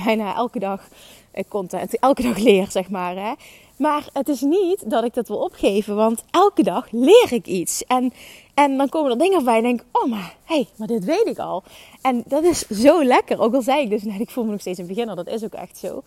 bijna 0.06 0.36
elke 0.36 0.60
dag 0.60 0.88
uh, 1.36 1.44
content, 1.48 2.00
elke 2.00 2.22
dag 2.22 2.38
leer, 2.38 2.72
zeg 2.72 2.90
maar. 2.90 3.16
Hè. 3.16 3.34
Maar 3.78 4.10
het 4.14 4.28
is 4.28 4.42
niet 4.42 4.90
dat 4.90 5.04
ik 5.04 5.14
dat 5.14 5.28
wil 5.28 5.38
opgeven, 5.38 5.96
want 5.96 6.24
elke 6.32 6.64
dag 6.64 6.88
leer 6.92 7.28
ik 7.32 7.46
iets. 7.46 7.84
En, 7.84 8.14
en 8.54 8.78
dan 8.78 8.90
komen 8.90 9.12
er 9.12 9.18
dingen 9.18 9.44
bij 9.44 9.58
en 9.58 9.64
denk 9.64 9.84
oh 9.92 10.10
maar, 10.10 10.36
hey, 10.44 10.68
maar 10.76 10.88
dit 10.88 11.06
weet 11.06 11.28
ik 11.28 11.40
al. 11.40 11.64
En 12.02 12.24
dat 12.26 12.44
is 12.44 12.68
zo 12.68 13.04
lekker. 13.04 13.40
Ook 13.40 13.54
al 13.54 13.62
zei 13.62 13.82
ik 13.82 13.90
dus 13.90 14.04
net, 14.04 14.20
ik 14.20 14.30
voel 14.30 14.44
me 14.44 14.52
nog 14.52 14.60
steeds 14.62 14.80
een 14.80 14.88
beginner, 14.88 15.16
dat 15.16 15.28
is 15.28 15.44
ook 15.44 15.54
echt 15.54 15.78
zo. 15.78 16.04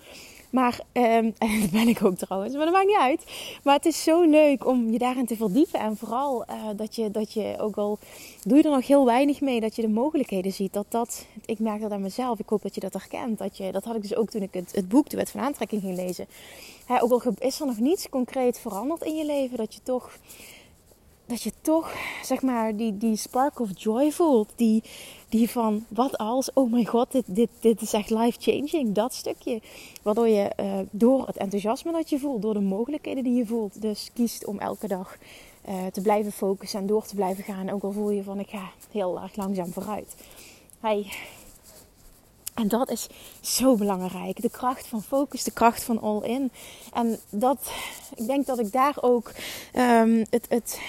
Maar, 0.51 0.81
en 0.93 1.35
dat 1.39 1.71
ben 1.71 1.89
ik 1.89 2.05
ook 2.05 2.17
trouwens, 2.17 2.55
maar 2.55 2.65
dat 2.65 2.75
maakt 2.75 2.87
niet 2.87 2.97
uit. 2.97 3.25
Maar 3.63 3.75
het 3.75 3.87
is 3.87 4.03
zo 4.03 4.23
leuk 4.23 4.67
om 4.67 4.91
je 4.91 4.99
daarin 4.99 5.27
te 5.27 5.37
verdiepen. 5.37 5.81
En 5.81 5.97
vooral 5.97 6.45
uh, 6.51 6.57
dat, 6.77 6.97
je, 6.97 7.11
dat 7.11 7.33
je, 7.33 7.57
ook 7.59 7.77
al 7.77 7.99
doe 8.43 8.57
je 8.57 8.63
er 8.63 8.71
nog 8.71 8.87
heel 8.87 9.05
weinig 9.05 9.41
mee, 9.41 9.61
dat 9.61 9.77
je 9.77 9.83
de 9.83 9.89
mogelijkheden 9.89 10.53
ziet. 10.53 10.73
Dat 10.73 10.87
dat, 10.89 11.27
ik 11.45 11.59
merk 11.59 11.81
dat 11.81 11.91
aan 11.91 12.03
mezelf, 12.03 12.39
ik 12.39 12.49
hoop 12.49 12.63
dat 12.63 12.75
je 12.75 12.81
dat 12.81 12.93
herkent. 12.93 13.39
Dat, 13.39 13.57
je, 13.57 13.73
dat 13.73 13.85
had 13.85 13.97
ik 13.97 14.03
dus 14.03 14.15
ook 14.15 14.31
toen 14.31 14.43
ik 14.43 14.55
het, 14.55 14.73
het 14.75 14.89
boek 14.89 15.09
De 15.09 15.17
Wet 15.17 15.31
van 15.31 15.41
Aantrekking 15.41 15.83
ging 15.83 15.97
lezen. 15.97 16.27
Ook 17.01 17.25
al 17.25 17.33
is 17.39 17.61
er 17.61 17.67
nog 17.67 17.79
niets 17.79 18.09
concreet 18.09 18.59
veranderd 18.59 19.03
in 19.03 19.17
je 19.17 19.27
leven, 19.27 19.57
dat 19.57 19.75
je 19.75 19.81
toch 19.83 20.11
dat 21.29 21.43
je 21.43 21.53
toch, 21.61 21.95
zeg 22.23 22.43
maar, 22.43 22.77
die, 22.77 22.97
die 22.97 23.17
spark 23.17 23.61
of 23.61 23.69
joy 23.75 24.11
voelt. 24.11 24.53
Die, 24.57 24.83
die 25.29 25.51
van, 25.51 25.85
wat 25.89 26.19
als, 26.19 26.53
oh 26.53 26.71
mijn 26.71 26.87
god, 26.87 27.13
dit, 27.13 27.25
dit, 27.27 27.49
dit 27.61 27.81
is 27.81 27.93
echt 27.93 28.11
life-changing. 28.11 28.93
Dat 28.93 29.15
stukje. 29.15 29.61
Waardoor 30.03 30.29
je 30.29 30.53
uh, 30.61 30.79
door 30.91 31.27
het 31.27 31.37
enthousiasme 31.37 31.93
dat 31.93 32.11
je 32.11 32.19
voelt, 32.19 32.43
door 32.43 32.55
de 32.55 32.61
mogelijkheden 32.61 33.25
die 33.25 33.35
je 33.35 33.47
voelt, 33.47 33.83
dus 33.83 34.11
kiest 34.15 34.47
om 34.47 34.59
elke 34.59 34.89
dag 34.89 35.17
uh, 35.69 35.87
te 35.87 36.01
blijven 36.01 36.33
focussen 36.33 36.81
en 36.81 36.87
door 36.87 37.07
te 37.07 37.15
blijven 37.15 37.45
gaan. 37.45 37.71
Ook 37.71 37.83
al 37.83 37.93
voel 37.93 38.11
je 38.11 38.23
van, 38.23 38.39
ik 38.39 38.49
ga 38.49 38.71
heel 38.93 39.21
erg 39.21 39.37
langzaam 39.37 39.73
vooruit. 39.73 40.17
Hey, 40.81 41.07
en 42.59 42.69
dat 42.69 42.91
is 42.91 43.07
zo 43.41 43.77
belangrijk. 43.77 44.43
De 44.43 44.51
kracht 44.51 44.87
van 44.87 45.03
focus, 45.03 45.45
de 45.45 45.51
kracht 45.51 45.85
van 45.85 46.01
all 46.01 46.21
in. 46.23 46.51
En 46.93 47.19
dat, 47.31 47.71
ik 48.15 48.27
denk 48.27 48.47
dat 48.47 48.59
ik 48.59 48.73
daar 48.73 48.95
ook 49.01 49.33
um, 49.75 50.25
het, 50.31 50.47
het, 50.49 50.81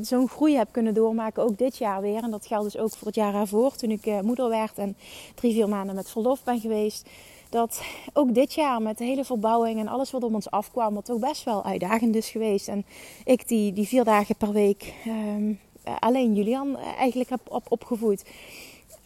zo'n 0.00 0.28
groei 0.28 0.56
heb 0.56 0.68
kunnen 0.70 0.94
doormaken, 0.94 1.42
ook 1.42 1.58
dit 1.58 1.76
jaar 1.76 2.00
weer. 2.00 2.22
En 2.22 2.30
dat 2.30 2.46
geldt 2.46 2.72
dus 2.72 2.82
ook 2.82 2.90
voor 2.90 3.06
het 3.06 3.16
jaar 3.16 3.32
daarvoor, 3.32 3.76
toen 3.76 3.90
ik 3.90 4.06
uh, 4.06 4.20
moeder 4.20 4.48
werd 4.48 4.78
en 4.78 4.96
drie, 5.34 5.52
vier 5.52 5.68
maanden 5.68 5.94
met 5.94 6.10
verlof 6.10 6.44
ben 6.44 6.60
geweest. 6.60 7.08
Dat 7.48 7.80
ook 8.12 8.34
dit 8.34 8.54
jaar 8.54 8.82
met 8.82 8.98
de 8.98 9.04
hele 9.04 9.24
verbouwing 9.24 9.80
en 9.80 9.88
alles 9.88 10.10
wat 10.10 10.22
op 10.22 10.34
ons 10.34 10.50
afkwam, 10.50 10.94
wat 10.94 11.04
toch 11.04 11.18
best 11.18 11.44
wel 11.44 11.64
uitdagend 11.64 12.14
is 12.14 12.28
geweest. 12.28 12.68
En 12.68 12.84
ik 13.24 13.48
die, 13.48 13.72
die 13.72 13.86
vier 13.86 14.04
dagen 14.04 14.36
per 14.36 14.52
week 14.52 14.94
um, 15.06 15.60
alleen 15.98 16.34
Julian 16.34 16.76
eigenlijk 16.76 17.30
heb 17.30 17.40
op, 17.48 17.66
opgevoed 17.68 18.24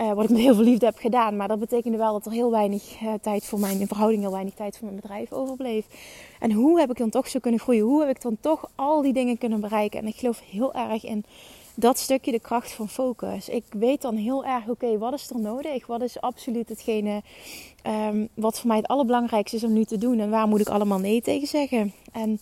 Uh, 0.01 0.13
wat 0.13 0.25
ik 0.25 0.31
met 0.31 0.39
heel 0.39 0.55
veel 0.55 0.65
liefde 0.65 0.87
heb 0.87 0.99
gedaan. 0.99 1.37
Maar 1.37 1.49
dat 1.49 1.59
betekende 1.59 1.99
wel 1.99 2.13
dat 2.13 2.27
er 2.27 2.33
heel 2.33 2.51
weinig 2.51 3.01
uh, 3.03 3.13
tijd 3.23 3.45
voor 3.45 3.59
mijn 3.59 3.87
verhouding, 3.87 4.23
heel 4.23 4.33
weinig 4.33 4.55
tijd 4.55 4.77
voor 4.77 4.87
mijn 4.87 5.01
bedrijf 5.01 5.33
overbleef. 5.33 5.87
En 6.39 6.53
hoe 6.53 6.81
heb 6.81 6.91
ik 6.91 6.97
dan 6.97 7.11
toch 7.11 7.29
zo 7.29 7.39
kunnen 7.39 7.61
groeien? 7.61 7.85
Hoe 7.85 8.01
heb 8.01 8.17
ik 8.17 8.23
dan 8.23 8.37
toch 8.41 8.71
al 8.75 9.03
die 9.03 9.13
dingen 9.13 9.39
kunnen 9.39 9.61
bereiken? 9.61 10.01
En 10.01 10.07
ik 10.07 10.17
geloof 10.17 10.41
heel 10.51 10.75
erg 10.75 11.05
in 11.05 11.25
dat 11.75 11.99
stukje 11.99 12.33
de 12.33 12.41
kracht 12.41 12.73
van 12.73 12.89
focus. 12.89 13.49
Ik 13.49 13.65
weet 13.71 14.03
dan 14.03 14.17
heel 14.17 14.45
erg, 14.45 14.69
oké, 14.69 14.99
wat 14.99 15.13
is 15.13 15.31
er 15.31 15.41
nodig? 15.41 15.87
Wat 15.87 16.03
is 16.03 16.21
absoluut 16.21 16.69
hetgene 16.69 17.23
um, 17.87 18.29
wat 18.35 18.59
voor 18.59 18.69
mij 18.69 18.77
het 18.77 18.89
allerbelangrijkste 18.89 19.57
is 19.57 19.65
om 19.65 19.73
nu 19.73 19.85
te 19.85 19.99
doen? 19.99 20.19
En 20.19 20.31
waar 20.31 20.49
moet 20.49 20.61
ik 20.61 20.69
allemaal 20.69 20.99
nee 20.99 21.23
tegen 21.23 21.49
zeggen? 21.49 21.93
En 22.13 22.41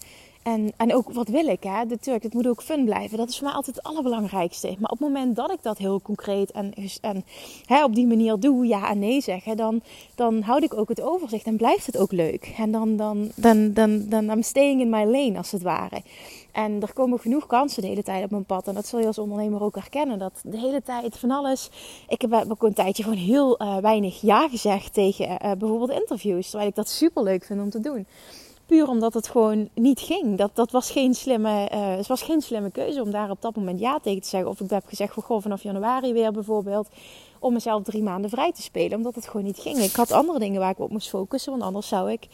en, 0.49 0.73
en 0.77 0.95
ook 0.95 1.13
wat 1.13 1.29
wil 1.29 1.47
ik, 1.47 1.63
hè? 1.63 1.87
de 1.87 1.99
Turk, 1.99 2.23
het 2.23 2.35
moet 2.35 2.47
ook 2.47 2.63
fun 2.63 2.85
blijven. 2.85 3.19
Dat 3.19 3.29
is 3.29 3.37
voor 3.37 3.47
mij 3.47 3.55
altijd 3.55 3.77
het 3.77 3.85
allerbelangrijkste. 3.85 4.67
Maar 4.67 4.91
op 4.91 4.99
het 4.99 5.09
moment 5.09 5.37
dat 5.37 5.53
ik 5.53 5.63
dat 5.63 5.79
heel 5.79 6.01
concreet 6.03 6.51
en, 6.51 6.73
en 7.01 7.25
hè, 7.65 7.85
op 7.85 7.95
die 7.95 8.07
manier 8.07 8.41
doe, 8.41 8.67
ja 8.67 8.91
en 8.91 8.99
nee 8.99 9.21
zeggen, 9.21 9.57
dan, 9.57 9.83
dan 10.15 10.43
houd 10.43 10.63
ik 10.63 10.75
ook 10.75 10.89
het 10.89 11.01
overzicht 11.01 11.47
en 11.47 11.57
blijft 11.57 11.87
het 11.87 11.97
ook 11.97 12.13
leuk. 12.13 12.55
En 12.57 12.71
dan, 12.71 12.97
dan, 12.97 13.31
dan, 13.35 13.73
dan, 13.73 14.09
dan 14.09 14.31
I'm 14.31 14.43
staying 14.43 14.81
in 14.81 14.91
my 14.91 15.05
lane, 15.05 15.37
als 15.37 15.53
het 15.53 15.63
ware. 15.63 16.03
En 16.53 16.83
er 16.83 16.93
komen 16.93 17.19
genoeg 17.19 17.47
kansen 17.47 17.83
de 17.83 17.89
hele 17.89 18.03
tijd 18.03 18.25
op 18.25 18.31
mijn 18.31 18.45
pad. 18.45 18.69
En 18.69 18.75
dat 18.75 18.87
zul 18.87 18.99
je 18.99 19.07
als 19.07 19.19
ondernemer 19.19 19.63
ook 19.63 19.75
herkennen. 19.75 20.19
Dat 20.19 20.33
de 20.43 20.59
hele 20.59 20.83
tijd 20.83 21.19
van 21.19 21.31
alles. 21.31 21.71
Ik 22.09 22.21
heb 22.21 22.45
ook 22.49 22.63
een 22.63 22.75
tijdje 22.75 23.03
gewoon 23.03 23.19
heel 23.19 23.63
uh, 23.63 23.77
weinig 23.77 24.21
ja 24.21 24.49
gezegd 24.49 24.93
tegen 24.93 25.29
uh, 25.29 25.39
bijvoorbeeld 25.39 26.01
interviews. 26.01 26.49
Terwijl 26.49 26.71
ik 26.71 26.77
dat 26.77 26.89
super 26.89 27.23
leuk 27.23 27.45
vind 27.45 27.61
om 27.61 27.71
te 27.71 27.81
doen. 27.81 28.07
Puur 28.69 28.89
omdat 28.89 29.15
het 29.15 29.29
gewoon 29.29 29.69
niet 29.75 30.01
ging. 30.01 30.39
Dat, 30.39 30.51
dat 30.55 30.71
was, 30.71 30.91
geen 30.91 31.15
slimme, 31.15 31.71
uh, 31.75 31.97
het 31.97 32.07
was 32.07 32.23
geen 32.23 32.41
slimme 32.41 32.71
keuze 32.71 33.03
om 33.03 33.11
daar 33.11 33.31
op 33.31 33.43
dat 33.43 33.57
moment 33.57 33.81
ja 33.81 33.99
tegen 33.99 34.23
te 34.23 34.29
zeggen. 34.29 34.51
Of 34.51 34.61
ik 34.61 34.71
heb 34.71 34.87
gezegd 34.87 35.13
goh, 35.13 35.43
vanaf 35.43 35.63
januari 35.63 36.13
weer 36.13 36.33
bijvoorbeeld. 36.33 36.89
Om 37.39 37.53
mezelf 37.53 37.83
drie 37.83 38.03
maanden 38.03 38.31
vrij 38.31 38.53
te 38.53 38.63
spelen. 38.63 38.97
Omdat 38.97 39.15
het 39.15 39.29
gewoon 39.29 39.47
niet 39.47 39.59
ging. 39.59 39.79
Ik 39.79 39.97
had 39.97 40.13
andere 40.13 40.39
dingen 40.39 40.61
waar 40.61 40.71
ik 40.71 40.79
op 40.79 40.91
moest 40.91 41.09
focussen. 41.09 41.53
Want 41.53 41.63
anders 41.65 41.89
zou 41.89 42.13
ik 42.13 42.27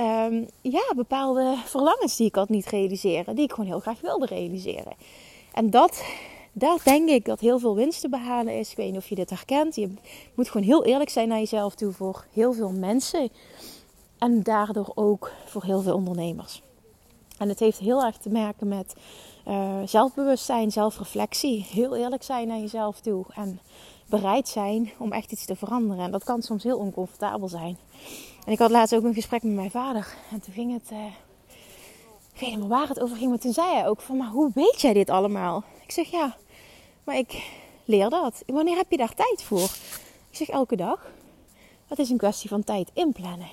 um, 0.00 0.48
ja, 0.60 0.92
bepaalde 0.96 1.54
verlangens 1.64 2.16
die 2.16 2.26
ik 2.26 2.34
had 2.34 2.48
niet 2.48 2.66
realiseren. 2.66 3.34
Die 3.34 3.44
ik 3.44 3.52
gewoon 3.52 3.70
heel 3.70 3.80
graag 3.80 4.00
wilde 4.00 4.26
realiseren. 4.26 4.92
En 5.52 5.70
dat, 5.70 6.02
daar 6.52 6.80
denk 6.84 7.08
ik 7.08 7.24
dat 7.24 7.40
heel 7.40 7.58
veel 7.58 7.74
winst 7.74 8.00
te 8.00 8.08
behalen 8.08 8.58
is. 8.58 8.70
Ik 8.70 8.76
weet 8.76 8.90
niet 8.90 9.00
of 9.00 9.08
je 9.08 9.14
dit 9.14 9.30
herkent. 9.30 9.74
Je 9.76 9.90
moet 10.34 10.50
gewoon 10.50 10.66
heel 10.66 10.84
eerlijk 10.84 11.10
zijn 11.10 11.28
naar 11.28 11.38
jezelf 11.38 11.74
toe 11.74 11.92
voor 11.92 12.24
heel 12.32 12.52
veel 12.52 12.70
mensen. 12.70 13.30
En 14.18 14.42
daardoor 14.42 14.92
ook 14.94 15.30
voor 15.44 15.64
heel 15.64 15.80
veel 15.80 15.94
ondernemers. 15.94 16.62
En 17.38 17.48
het 17.48 17.58
heeft 17.58 17.78
heel 17.78 18.04
erg 18.04 18.16
te 18.16 18.30
maken 18.30 18.68
met 18.68 18.94
uh, 19.48 19.76
zelfbewustzijn, 19.84 20.70
zelfreflectie. 20.70 21.66
Heel 21.70 21.96
eerlijk 21.96 22.22
zijn 22.22 22.48
naar 22.48 22.58
jezelf 22.58 23.00
toe. 23.00 23.24
En 23.34 23.60
bereid 24.06 24.48
zijn 24.48 24.90
om 24.98 25.12
echt 25.12 25.32
iets 25.32 25.44
te 25.44 25.56
veranderen. 25.56 26.04
En 26.04 26.10
dat 26.10 26.24
kan 26.24 26.42
soms 26.42 26.62
heel 26.62 26.78
oncomfortabel 26.78 27.48
zijn. 27.48 27.78
En 28.44 28.52
ik 28.52 28.58
had 28.58 28.70
laatst 28.70 28.94
ook 28.94 29.04
een 29.04 29.14
gesprek 29.14 29.42
met 29.42 29.54
mijn 29.54 29.70
vader. 29.70 30.14
En 30.30 30.40
toen 30.40 30.52
ging 30.52 30.72
het. 30.72 30.92
Uh, 30.92 31.04
ik 32.32 32.40
weet 32.40 32.66
waar 32.66 32.88
het 32.88 33.00
over 33.00 33.16
ging. 33.16 33.28
Maar 33.28 33.38
toen 33.38 33.52
zei 33.52 33.74
hij 33.74 33.88
ook 33.88 34.00
van, 34.00 34.16
maar 34.16 34.28
hoe 34.28 34.50
weet 34.54 34.80
jij 34.80 34.92
dit 34.92 35.10
allemaal? 35.10 35.64
Ik 35.82 35.90
zeg, 35.90 36.10
ja, 36.10 36.36
maar 37.04 37.16
ik 37.16 37.50
leer 37.84 38.10
dat. 38.10 38.42
Wanneer 38.46 38.76
heb 38.76 38.90
je 38.90 38.96
daar 38.96 39.14
tijd 39.14 39.42
voor? 39.42 39.68
Ik 40.30 40.36
zeg, 40.36 40.48
elke 40.48 40.76
dag. 40.76 41.10
Het 41.86 41.98
is 41.98 42.10
een 42.10 42.16
kwestie 42.16 42.48
van 42.48 42.64
tijd 42.64 42.90
inplannen. 42.92 43.48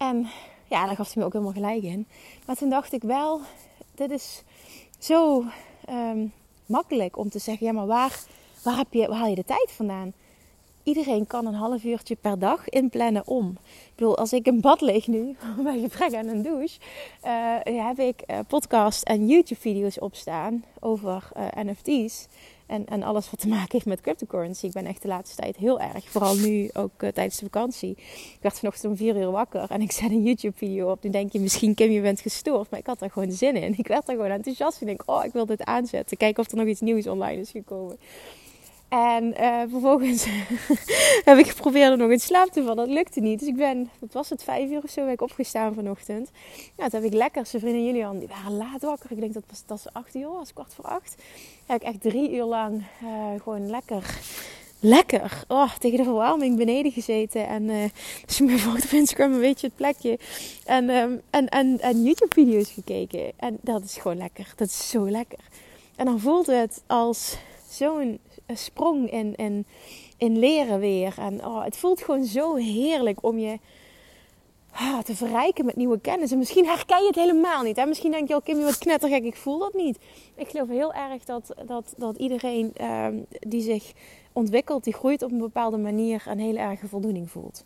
En 0.00 0.26
ja, 0.68 0.86
daar 0.86 0.96
gaf 0.96 1.06
hij 1.06 1.16
me 1.16 1.24
ook 1.24 1.32
helemaal 1.32 1.52
gelijk 1.52 1.82
in. 1.82 2.06
Maar 2.46 2.56
toen 2.56 2.70
dacht 2.70 2.92
ik 2.92 3.02
wel, 3.02 3.40
dit 3.94 4.10
is 4.10 4.42
zo 4.98 5.44
ehm, 5.84 6.26
makkelijk 6.66 7.16
om 7.16 7.28
te 7.28 7.38
zeggen, 7.38 7.66
ja, 7.66 7.72
maar 7.72 7.86
waar, 7.86 8.20
waar, 8.62 8.76
heb 8.76 8.92
je, 8.92 9.08
waar 9.08 9.18
haal 9.18 9.28
je 9.28 9.34
de 9.34 9.44
tijd 9.44 9.72
vandaan? 9.72 10.12
Iedereen 10.82 11.26
kan 11.26 11.46
een 11.46 11.54
half 11.54 11.84
uurtje 11.84 12.16
per 12.16 12.38
dag 12.38 12.68
inplannen 12.68 13.26
om. 13.26 13.48
Ik 13.64 13.92
bedoel, 13.94 14.16
als 14.16 14.32
ik 14.32 14.46
in 14.46 14.60
bad 14.60 14.80
lig 14.80 15.06
nu, 15.06 15.36
bij 15.64 15.80
gebrek 15.80 16.14
aan 16.14 16.26
een 16.26 16.42
douche, 16.42 16.78
uh, 17.24 17.86
heb 17.86 17.98
ik 17.98 18.22
uh, 18.26 18.38
podcast 18.48 19.02
en 19.02 19.26
YouTube-video's 19.26 20.00
opstaan 20.00 20.64
over 20.78 21.28
uh, 21.36 21.64
NFT's. 21.64 22.26
En, 22.70 22.86
en 22.86 23.02
alles 23.02 23.30
wat 23.30 23.40
te 23.40 23.48
maken 23.48 23.68
heeft 23.70 23.86
met 23.86 24.00
cryptocurrency. 24.00 24.66
Ik 24.66 24.72
ben 24.72 24.86
echt 24.86 25.02
de 25.02 25.08
laatste 25.08 25.36
tijd 25.36 25.56
heel 25.56 25.80
erg, 25.80 26.04
vooral 26.04 26.34
nu 26.34 26.70
ook 26.72 27.02
uh, 27.02 27.10
tijdens 27.10 27.38
de 27.38 27.44
vakantie. 27.44 27.90
Ik 27.90 28.38
werd 28.40 28.58
vanochtend 28.58 28.90
om 28.90 28.96
vier 28.96 29.16
uur 29.16 29.30
wakker 29.30 29.70
en 29.70 29.80
ik 29.80 29.92
zet 30.00 30.10
een 30.10 30.22
YouTube-video 30.22 30.90
op. 30.90 31.02
Nu 31.02 31.10
denk 31.10 31.32
je 31.32 31.40
misschien, 31.40 31.74
Kim, 31.74 31.90
je 31.90 32.00
bent 32.00 32.20
gestoord. 32.20 32.70
Maar 32.70 32.80
ik 32.80 32.86
had 32.86 33.02
er 33.02 33.10
gewoon 33.10 33.32
zin 33.32 33.56
in. 33.56 33.74
Ik 33.76 33.86
werd 33.86 34.08
er 34.08 34.14
gewoon 34.14 34.30
enthousiast. 34.30 34.80
Ik 34.80 34.86
denk, 34.86 35.02
oh, 35.06 35.24
ik 35.24 35.32
wil 35.32 35.46
dit 35.46 35.64
aanzetten. 35.64 36.16
Kijken 36.16 36.42
of 36.42 36.50
er 36.50 36.56
nog 36.56 36.66
iets 36.66 36.80
nieuws 36.80 37.06
online 37.06 37.40
is 37.40 37.50
gekomen. 37.50 37.98
En 38.90 39.24
uh, 39.40 39.60
vervolgens 39.68 40.26
heb 41.28 41.38
ik 41.38 41.46
geprobeerd 41.48 41.92
om 41.92 41.98
nog 41.98 42.10
in 42.10 42.20
slaap 42.20 42.48
te 42.48 42.62
vallen. 42.62 42.76
Dat 42.76 42.88
lukte 42.88 43.20
niet. 43.20 43.38
Dus 43.38 43.48
ik 43.48 43.56
ben, 43.56 43.90
wat 43.98 44.12
was 44.12 44.28
het, 44.28 44.42
vijf 44.42 44.70
uur 44.70 44.82
of 44.82 44.90
zo 44.90 45.04
ben 45.04 45.12
ik 45.12 45.20
opgestaan 45.20 45.74
vanochtend. 45.74 46.30
Ja, 46.76 46.88
toen 46.88 47.02
heb 47.02 47.12
ik 47.12 47.18
lekker, 47.18 47.46
zijn 47.46 47.62
vriendin 47.62 47.84
Julian, 47.84 48.18
die 48.18 48.28
waren 48.28 48.56
laat 48.56 48.82
wakker. 48.82 49.10
Ik 49.10 49.20
denk 49.20 49.34
dat 49.34 49.42
was, 49.48 49.62
dat 49.66 49.82
was 49.82 49.92
acht 49.92 50.14
uur, 50.14 50.28
was 50.28 50.52
kwart 50.52 50.74
voor 50.74 50.84
acht. 50.84 51.16
Heb 51.66 51.80
ik 51.80 51.86
echt 51.86 52.00
drie 52.00 52.34
uur 52.34 52.44
lang 52.44 52.82
uh, 53.02 53.42
gewoon 53.42 53.70
lekker, 53.70 54.18
lekker, 54.80 55.44
oh, 55.48 55.76
tegen 55.76 55.98
de 55.98 56.04
verwarming 56.04 56.56
beneden 56.56 56.92
gezeten. 56.92 57.46
En 57.46 57.62
uh, 57.62 58.48
me 58.48 58.58
volgt 58.58 58.84
op 58.84 58.90
Instagram, 58.90 59.32
een 59.32 59.40
beetje 59.40 59.66
het 59.66 59.76
plekje. 59.76 60.18
En, 60.64 60.90
um, 60.90 61.20
en, 61.30 61.48
en, 61.48 61.80
en 61.80 62.02
YouTube 62.02 62.34
video's 62.34 62.70
gekeken. 62.70 63.32
En 63.36 63.58
dat 63.60 63.82
is 63.82 63.96
gewoon 63.96 64.16
lekker. 64.16 64.52
Dat 64.56 64.68
is 64.68 64.88
zo 64.88 65.10
lekker. 65.10 65.38
En 65.96 66.04
dan 66.04 66.20
voelt 66.20 66.46
het 66.46 66.82
als 66.86 67.36
zo'n 67.70 68.18
sprong 68.54 69.10
in, 69.10 69.34
in, 69.34 69.66
in 70.16 70.38
leren 70.38 70.78
weer. 70.78 71.14
En 71.18 71.44
oh, 71.44 71.64
het 71.64 71.76
voelt 71.76 72.02
gewoon 72.02 72.24
zo 72.24 72.54
heerlijk 72.54 73.22
om 73.22 73.38
je 73.38 73.58
ah, 74.72 74.98
te 74.98 75.16
verrijken 75.16 75.64
met 75.64 75.76
nieuwe 75.76 76.00
kennis. 76.00 76.32
En 76.32 76.38
misschien 76.38 76.66
herken 76.66 77.00
je 77.00 77.06
het 77.06 77.16
helemaal 77.16 77.62
niet. 77.62 77.76
Hè? 77.76 77.86
Misschien 77.86 78.10
denk 78.10 78.28
je 78.28 78.34
ook, 78.34 78.44
Kim, 78.44 78.62
wat 78.62 78.78
knettergek, 78.78 79.24
ik 79.24 79.36
voel 79.36 79.58
dat 79.58 79.74
niet. 79.74 79.98
Ik 80.34 80.48
geloof 80.48 80.68
heel 80.68 80.92
erg 80.92 81.24
dat, 81.24 81.54
dat, 81.66 81.94
dat 81.96 82.16
iedereen 82.16 82.72
ehm, 82.74 83.18
die 83.28 83.62
zich 83.62 83.92
ontwikkelt, 84.32 84.84
die 84.84 84.94
groeit 84.94 85.22
op 85.22 85.30
een 85.30 85.38
bepaalde 85.38 85.78
manier, 85.78 86.22
een 86.26 86.38
hele 86.38 86.58
erge 86.58 86.88
voldoening 86.88 87.30
voelt. 87.30 87.64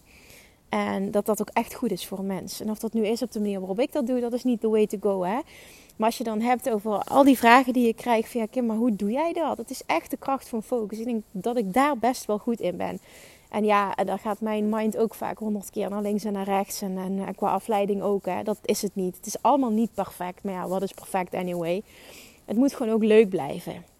En 0.68 1.10
dat 1.10 1.26
dat 1.26 1.40
ook 1.40 1.50
echt 1.52 1.74
goed 1.74 1.90
is 1.90 2.06
voor 2.06 2.18
een 2.18 2.26
mens. 2.26 2.60
En 2.60 2.70
of 2.70 2.78
dat 2.78 2.92
nu 2.92 3.06
is 3.06 3.22
op 3.22 3.32
de 3.32 3.40
manier 3.40 3.58
waarop 3.58 3.80
ik 3.80 3.92
dat 3.92 4.06
doe, 4.06 4.20
dat 4.20 4.32
is 4.32 4.44
niet 4.44 4.60
the 4.60 4.68
way 4.68 4.86
to 4.86 4.98
go. 5.00 5.22
Hè? 5.22 5.38
Maar 5.96 6.06
als 6.06 6.18
je 6.18 6.24
dan 6.24 6.40
hebt 6.40 6.70
over 6.70 6.98
al 6.98 7.24
die 7.24 7.38
vragen 7.38 7.72
die 7.72 7.86
je 7.86 7.94
krijgt 7.94 8.30
van 8.30 8.40
ja 8.40 8.46
Kim, 8.50 8.66
maar 8.66 8.76
hoe 8.76 8.96
doe 8.96 9.10
jij 9.10 9.32
dat? 9.32 9.56
Dat 9.56 9.70
is 9.70 9.82
echt 9.86 10.10
de 10.10 10.16
kracht 10.16 10.48
van 10.48 10.62
focus. 10.62 10.98
Ik 10.98 11.04
denk 11.04 11.22
dat 11.30 11.56
ik 11.56 11.72
daar 11.72 11.98
best 11.98 12.24
wel 12.24 12.38
goed 12.38 12.60
in 12.60 12.76
ben. 12.76 13.00
En 13.50 13.64
ja, 13.64 13.94
dan 13.94 14.18
gaat 14.18 14.40
mijn 14.40 14.68
mind 14.68 14.96
ook 14.96 15.14
vaak 15.14 15.38
honderd 15.38 15.70
keer 15.70 15.90
naar 15.90 16.02
links 16.02 16.24
en 16.24 16.32
naar 16.32 16.44
rechts. 16.44 16.82
En, 16.82 16.98
en, 16.98 17.34
qua 17.34 17.52
afleiding 17.52 18.02
ook. 18.02 18.26
Hè. 18.26 18.42
Dat 18.42 18.58
is 18.62 18.82
het 18.82 18.94
niet. 18.94 19.16
Het 19.16 19.26
is 19.26 19.42
allemaal 19.42 19.70
niet 19.70 19.94
perfect. 19.94 20.42
Maar 20.42 20.52
ja, 20.52 20.68
wat 20.68 20.82
is 20.82 20.92
perfect 20.92 21.34
anyway? 21.34 21.82
Het 22.44 22.56
moet 22.56 22.74
gewoon 22.74 22.92
ook 22.92 23.02
leuk 23.02 23.28
blijven. 23.28 23.93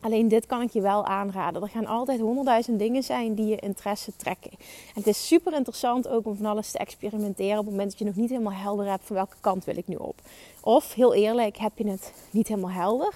Alleen 0.00 0.28
dit 0.28 0.46
kan 0.46 0.62
ik 0.62 0.70
je 0.70 0.80
wel 0.80 1.04
aanraden. 1.04 1.62
Er 1.62 1.68
gaan 1.68 1.86
altijd 1.86 2.20
honderdduizend 2.20 2.78
dingen 2.78 3.02
zijn 3.02 3.34
die 3.34 3.46
je 3.46 3.56
interesse 3.56 4.12
trekken. 4.16 4.50
En 4.50 4.94
het 4.94 5.06
is 5.06 5.26
super 5.26 5.52
interessant 5.52 6.08
ook 6.08 6.26
om 6.26 6.36
van 6.36 6.46
alles 6.46 6.70
te 6.70 6.78
experimenteren 6.78 7.58
op 7.58 7.64
het 7.64 7.74
moment 7.74 7.90
dat 7.90 7.98
je 7.98 8.04
nog 8.04 8.16
niet 8.16 8.30
helemaal 8.30 8.52
helder 8.52 8.86
hebt 8.86 9.04
van 9.06 9.16
welke 9.16 9.36
kant 9.40 9.64
wil 9.64 9.76
ik 9.76 9.86
nu 9.86 9.96
op. 9.96 10.20
Of 10.60 10.94
heel 10.94 11.14
eerlijk, 11.14 11.56
heb 11.56 11.72
je 11.74 11.88
het 11.88 12.12
niet 12.30 12.48
helemaal 12.48 12.70
helder? 12.70 13.12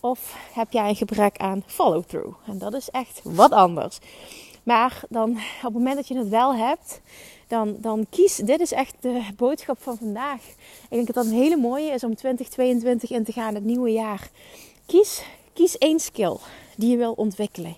Of 0.00 0.36
heb 0.52 0.72
jij 0.72 0.88
een 0.88 0.96
gebrek 0.96 1.36
aan 1.36 1.62
follow-through? 1.66 2.36
En 2.46 2.58
dat 2.58 2.74
is 2.74 2.90
echt 2.90 3.20
wat 3.24 3.50
anders. 3.50 3.98
Maar 4.62 5.02
dan 5.08 5.30
op 5.30 5.38
het 5.62 5.72
moment 5.72 5.96
dat 5.96 6.08
je 6.08 6.18
het 6.18 6.28
wel 6.28 6.54
hebt, 6.54 7.00
dan, 7.46 7.76
dan 7.78 8.06
kies. 8.10 8.36
Dit 8.36 8.60
is 8.60 8.72
echt 8.72 8.94
de 9.00 9.22
boodschap 9.36 9.82
van 9.82 9.96
vandaag. 9.96 10.40
Ik 10.82 10.88
denk 10.88 11.06
dat 11.06 11.14
dat 11.14 11.24
een 11.24 11.40
hele 11.40 11.56
mooie 11.56 11.90
is 11.90 12.04
om 12.04 12.14
2022 12.14 13.10
in 13.10 13.24
te 13.24 13.32
gaan, 13.32 13.54
het 13.54 13.64
nieuwe 13.64 13.90
jaar. 13.90 14.30
Kies 14.86 15.22
Kies 15.56 15.78
één 15.78 16.00
skill 16.00 16.36
die 16.76 16.90
je 16.90 16.96
wil 16.96 17.12
ontwikkelen. 17.12 17.76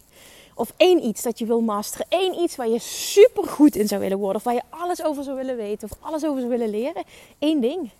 Of 0.54 0.73
één 0.76 1.04
iets 1.04 1.23
dat 1.23 1.38
je 1.38 1.47
wil 1.47 1.61
masteren. 1.61 2.06
Eén 2.08 2.40
iets 2.40 2.56
waar 2.56 2.68
je 2.68 2.78
super 2.78 3.44
goed 3.44 3.76
in 3.76 3.88
zou 3.88 4.00
willen 4.00 4.18
worden. 4.18 4.37
Of 4.37 4.42
waar 4.42 4.54
je 4.54 4.62
alles 4.68 5.04
over 5.04 5.25
zou 5.25 5.37
willen 5.37 5.56
weten. 5.56 5.88
Of 5.90 5.99
alles 6.00 6.25
over 6.25 6.38
zou 6.38 6.50
willen 6.50 6.70
leren. 6.70 7.02
Eén 7.38 7.61
ding. 7.61 7.90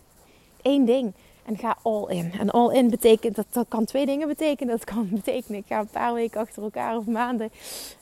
Eén 0.63 0.85
ding. 0.85 1.13
En 1.45 1.59
ga 1.59 1.77
all 1.83 2.05
in. 2.09 2.33
En 2.39 2.51
all 2.51 2.75
in 2.75 2.91
betekent, 2.91 3.37
dat, 3.37 3.47
dat 3.51 3.67
kan 3.69 3.85
twee 3.85 4.07
dingen 4.07 4.29
betekenen. 4.29 4.77
Dat 4.77 4.85
kan 4.85 5.09
betekenen, 5.11 5.59
ik 5.59 5.67
ga 5.67 5.79
een 5.79 5.87
paar 5.87 6.15
weken 6.15 6.41
achter 6.41 6.63
elkaar 6.63 6.97
of 6.97 7.07
maanden 7.07 7.51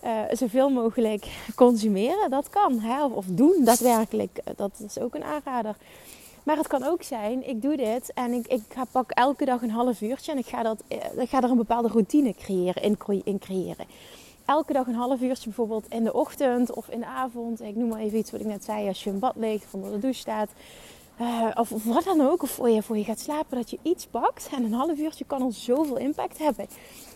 uh, 0.04 0.20
zoveel 0.32 0.70
mogelijk 0.70 1.26
consumeren. 1.54 2.30
Dat 2.30 2.48
kan. 2.48 2.78
Hè? 2.80 3.04
Of, 3.04 3.12
of 3.12 3.24
doen 3.28 3.64
daadwerkelijk. 3.64 4.40
Dat 4.56 4.70
is 4.86 4.98
ook 4.98 5.14
een 5.14 5.24
aanrader. 5.24 5.76
Maar 6.46 6.56
het 6.56 6.66
kan 6.66 6.82
ook 6.82 7.02
zijn, 7.02 7.48
ik 7.48 7.62
doe 7.62 7.76
dit 7.76 8.12
en 8.14 8.32
ik, 8.32 8.46
ik 8.46 8.62
ga 8.68 8.84
pak 8.90 9.10
elke 9.10 9.44
dag 9.44 9.62
een 9.62 9.70
half 9.70 10.00
uurtje 10.00 10.32
en 10.32 10.38
ik 10.38 10.46
ga, 10.46 10.62
dat, 10.62 10.82
eh, 10.88 10.98
ik 11.18 11.28
ga 11.28 11.42
er 11.42 11.50
een 11.50 11.56
bepaalde 11.56 11.88
routine 11.88 12.34
creëren, 12.34 12.82
in, 12.82 12.96
in 13.24 13.38
creëren. 13.38 13.86
Elke 14.44 14.72
dag 14.72 14.86
een 14.86 14.94
half 14.94 15.20
uurtje 15.20 15.44
bijvoorbeeld 15.44 15.86
in 15.88 16.04
de 16.04 16.12
ochtend 16.12 16.74
of 16.74 16.88
in 16.88 17.00
de 17.00 17.06
avond. 17.06 17.62
Ik 17.62 17.76
noem 17.76 17.88
maar 17.88 18.00
even 18.00 18.18
iets 18.18 18.30
wat 18.30 18.40
ik 18.40 18.46
net 18.46 18.64
zei. 18.64 18.88
Als 18.88 19.04
je 19.04 19.10
een 19.10 19.18
bad 19.18 19.36
ligt 19.36 19.64
of 19.64 19.74
onder 19.74 19.90
de 19.90 19.98
douche 19.98 20.20
staat. 20.20 20.50
Of, 21.54 21.72
of, 21.72 21.84
wat 21.84 22.04
dan 22.04 22.20
ook. 22.20 22.42
Of 22.42 22.50
voor 22.50 22.68
je, 22.68 22.82
voor 22.82 22.98
je 22.98 23.04
gaat 23.04 23.20
slapen. 23.20 23.56
Dat 23.56 23.70
je 23.70 23.78
iets 23.82 24.06
pakt. 24.06 24.48
En 24.56 24.64
een 24.64 24.72
half 24.72 24.98
uurtje 24.98 25.24
kan 25.24 25.42
al 25.42 25.52
zoveel 25.52 25.96
impact 25.96 26.38
hebben 26.38 26.66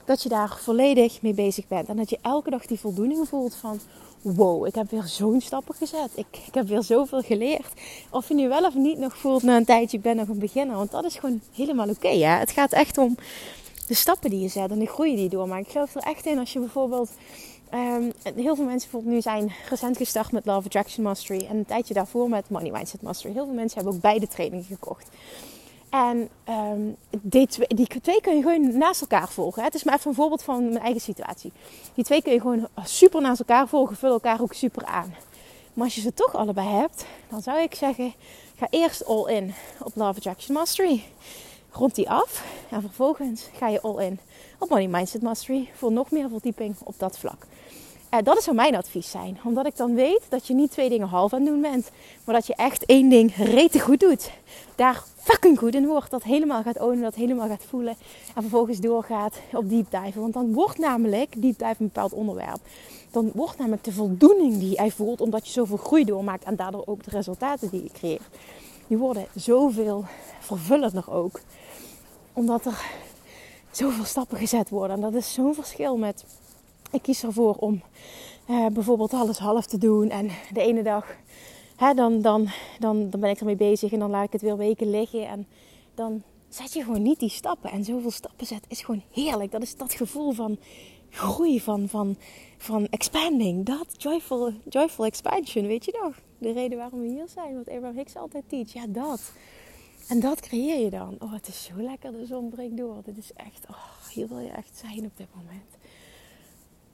dat 0.05 0.23
je 0.23 0.29
daar 0.29 0.59
volledig 0.59 1.23
mee 1.23 1.35
bezig 1.35 1.67
bent. 1.67 1.89
En 1.89 1.97
dat 1.97 2.11
je 2.11 2.19
elke 2.23 2.51
dag 2.51 2.67
die 2.67 2.81
voldoening 2.81 3.29
voelt 3.29 3.55
van 3.55 3.81
wow, 4.23 4.67
ik 4.67 4.75
heb 4.75 4.91
weer 4.91 5.03
zo'n 5.07 5.41
stappen 5.41 5.75
gezet. 5.75 6.11
Ik, 6.15 6.27
ik 6.47 6.55
heb 6.55 6.69
weer 6.69 6.83
zoveel 6.83 7.23
geleerd. 7.23 7.73
Of 8.11 8.29
je 8.29 8.35
nu 8.35 8.49
wel 8.49 8.65
of 8.65 8.75
niet 8.75 8.99
nog 8.99 9.17
voelt 9.17 9.43
na 9.43 9.57
een 9.57 9.65
tijdje, 9.65 9.97
ik 9.97 10.03
ben 10.03 10.17
nog 10.17 10.29
een 10.29 10.39
beginner. 10.39 10.77
Want 10.77 10.91
dat 10.91 11.05
is 11.05 11.15
gewoon 11.15 11.41
helemaal 11.53 11.89
oké. 11.89 12.09
Het 12.09 12.51
gaat 12.51 12.73
echt 12.73 12.99
om 12.99 13.17
de 13.87 13.95
stappen 13.95 14.31
die 14.31 14.41
je 14.41 14.49
zet 14.49 14.71
en 14.71 14.79
de 14.79 14.87
groei 14.87 15.15
die 15.15 15.23
je 15.23 15.29
doormaakt. 15.29 15.67
Ik 15.67 15.73
geloof 15.73 15.95
er 15.95 16.03
echt 16.03 16.27
in 16.27 16.39
als 16.39 16.53
je 16.53 16.59
bijvoorbeeld... 16.59 17.11
Um, 17.75 18.13
heel 18.23 18.57
veel 18.57 18.65
mensen 18.65 18.91
bijvoorbeeld 18.91 19.15
nu 19.15 19.21
zijn 19.21 19.53
recent 19.69 19.97
gestart 19.97 20.33
met 20.33 20.47
Love 20.47 20.67
Attraction 20.67 21.05
Mastery. 21.05 21.47
En 21.47 21.57
een 21.57 21.65
tijdje 21.65 21.95
daarvoor 21.95 22.29
met 22.29 22.51
Money 22.51 22.71
Mindset 22.71 23.03
Mastery. 23.03 23.33
Heel 23.33 23.45
veel 23.45 23.55
mensen 23.55 23.77
hebben 23.77 23.95
ook 23.95 24.01
beide 24.01 24.29
trainingen 24.29 24.65
gekocht. 24.65 25.09
En 25.91 26.29
um, 26.49 26.97
die, 27.23 27.47
twee, 27.47 27.67
die, 27.67 27.87
twee, 27.87 28.21
kun 28.21 28.37
je 28.37 28.43
gewoon 28.43 28.79
naast 28.79 29.01
elkaar 29.01 29.29
volgen. 29.29 29.63
Het 29.63 29.75
is 29.75 29.85
maar 29.85 29.95
even 29.95 30.09
een 30.09 30.17
voorbeeld 30.17 30.43
van 30.43 30.65
mijn 30.65 30.79
eigen 30.79 31.01
situatie. 31.01 31.53
Die 31.95 32.05
twee 32.05 32.23
kun 32.23 32.33
je 32.33 32.41
gewoon 32.41 32.69
super 32.85 33.21
naast 33.21 33.39
elkaar 33.39 33.69
volgen, 33.69 33.97
vullen 33.97 34.15
elkaar 34.15 34.41
ook 34.41 34.53
super 34.53 34.85
aan. 34.85 35.15
Maar 35.75 35.85
als 35.85 35.95
je 35.95 36.01
ze 36.01 36.15
toch 36.15 36.35
allebei 36.35 36.69
hebt, 36.69 37.07
dan 37.29 37.43
zou 37.43 37.61
ik 37.61 37.75
zeggen: 37.75 38.15
ga 38.57 38.67
eerst 38.71 39.07
all 39.07 39.33
in 39.35 39.55
op 39.83 39.93
Love 39.95 40.17
Attraction 40.17 40.55
Mastery. 40.55 41.03
Rond 41.73 41.95
die 41.95 42.11
af. 42.11 42.45
En 42.71 42.81
vervolgens 42.81 43.49
ga 43.57 43.69
je 43.69 43.81
all 43.81 44.05
in 44.05 44.21
op 44.59 44.69
Money 44.69 44.89
Mindset 44.89 45.23
Mastery 45.23 45.71
voor 45.75 45.93
nog 45.93 46.11
meer 46.11 46.29
verdieping 46.29 46.77
op 46.85 46.95
dat 46.99 47.19
vlak. 47.19 47.47
Uh, 48.15 48.19
dat 48.23 48.43
zou 48.43 48.57
mijn 48.57 48.77
advies 48.77 49.11
zijn. 49.11 49.39
Omdat 49.45 49.67
ik 49.67 49.77
dan 49.77 49.95
weet 49.95 50.23
dat 50.29 50.47
je 50.47 50.55
niet 50.55 50.71
twee 50.71 50.89
dingen 50.89 51.09
half 51.09 51.33
aan 51.33 51.45
doen 51.45 51.61
bent. 51.61 51.91
Maar 52.25 52.35
dat 52.35 52.47
je 52.47 52.55
echt 52.55 52.87
één 52.87 53.09
ding 53.09 53.35
rete 53.35 53.81
goed 53.81 54.01
doet. 54.01 54.31
Daar 54.75 55.05
fucking 55.17 55.59
goed 55.59 55.75
in 55.75 55.87
wordt. 55.87 56.11
Dat 56.11 56.23
helemaal 56.23 56.63
gaat 56.63 56.81
ownen, 56.81 57.01
dat 57.01 57.15
helemaal 57.15 57.49
gaat 57.49 57.65
voelen. 57.69 57.97
En 58.35 58.43
vervolgens 58.43 58.79
doorgaat 58.81 59.35
op 59.53 59.69
deep. 59.69 60.15
Want 60.15 60.33
dan 60.33 60.53
wordt 60.53 60.79
namelijk 60.79 61.43
deep 61.43 61.61
een 61.61 61.75
bepaald 61.79 62.13
onderwerp. 62.13 62.59
Dan 63.11 63.31
wordt 63.35 63.59
namelijk 63.59 63.85
de 63.85 63.93
voldoening 63.93 64.59
die 64.59 64.75
jij 64.75 64.91
voelt. 64.91 65.21
Omdat 65.21 65.47
je 65.47 65.53
zoveel 65.53 65.77
groei 65.77 66.05
doormaakt. 66.05 66.45
En 66.45 66.57
daardoor 66.57 66.83
ook 66.87 67.05
de 67.05 67.11
resultaten 67.11 67.71
die 67.71 67.83
je 67.83 67.91
creëert. 67.93 68.29
Die 68.87 68.99
worden 68.99 69.27
zoveel 69.35 70.05
vervullender 70.41 71.13
ook. 71.13 71.41
Omdat 72.33 72.65
er 72.67 72.85
zoveel 73.71 74.05
stappen 74.05 74.39
gezet 74.39 74.69
worden. 74.69 74.97
En 74.97 75.03
dat 75.03 75.15
is 75.15 75.33
zo'n 75.33 75.55
verschil 75.55 75.97
met 75.97 76.25
ik 76.91 77.03
kies 77.03 77.23
ervoor 77.23 77.55
om 77.55 77.83
uh, 78.51 78.67
bijvoorbeeld 78.67 79.13
alles 79.13 79.39
half 79.39 79.67
te 79.67 79.79
doen. 79.79 80.11
En 80.11 80.31
de 80.53 80.63
ene 80.63 80.83
dag, 80.83 81.17
hè, 81.77 81.95
dan, 81.95 82.21
dan, 82.23 82.49
dan, 82.79 83.11
dan 83.11 83.21
ben 83.21 83.31
ik 83.31 83.39
ermee 83.39 83.57
bezig 83.57 83.93
en 83.93 83.99
dan 83.99 84.11
laat 84.11 84.25
ik 84.25 84.33
het 84.33 84.43
weer 84.43 84.57
weken 84.57 84.91
liggen. 84.91 85.29
En 85.29 85.47
dan 85.95 86.23
zet 86.49 86.73
je 86.73 86.85
gewoon 86.85 87.03
niet 87.03 87.19
die 87.19 87.29
stappen. 87.29 87.71
En 87.71 87.85
zoveel 87.85 88.11
stappen 88.11 88.47
zetten 88.47 88.71
is 88.71 88.83
gewoon 88.83 89.03
heerlijk. 89.13 89.51
Dat 89.51 89.63
is 89.63 89.77
dat 89.77 89.95
gevoel 89.95 90.33
van 90.33 90.59
groei, 91.11 91.61
van, 91.61 91.89
van, 91.89 92.17
van 92.59 92.87
expanding. 92.89 93.67
Dat, 93.67 93.87
joyful, 93.97 94.53
joyful 94.69 95.05
expansion, 95.05 95.67
weet 95.67 95.85
je 95.85 95.99
nog? 96.03 96.15
De 96.39 96.53
reden 96.53 96.79
waarom 96.79 97.01
we 97.01 97.07
hier 97.07 97.29
zijn, 97.29 97.57
wat 97.57 97.69
Abraham 97.69 97.97
Hicks 97.97 98.17
altijd 98.17 98.45
teach. 98.49 98.73
Ja, 98.73 98.87
dat. 98.89 99.33
En 100.09 100.21
dat 100.21 100.41
creëer 100.41 100.85
je 100.85 100.91
dan. 100.91 101.17
Oh, 101.19 101.33
het 101.33 101.49
is 101.49 101.65
zo 101.65 101.83
lekker, 101.83 102.13
de 102.13 102.27
zon 102.27 102.49
breekt 102.49 102.77
door. 102.77 102.97
Dit 103.05 103.19
is 103.19 103.33
echt, 103.33 103.67
oh, 103.71 104.09
hier 104.13 104.29
wil 104.29 104.39
je 104.39 104.51
echt 104.51 104.79
zijn 104.79 105.05
op 105.05 105.17
dit 105.17 105.27
moment 105.35 105.80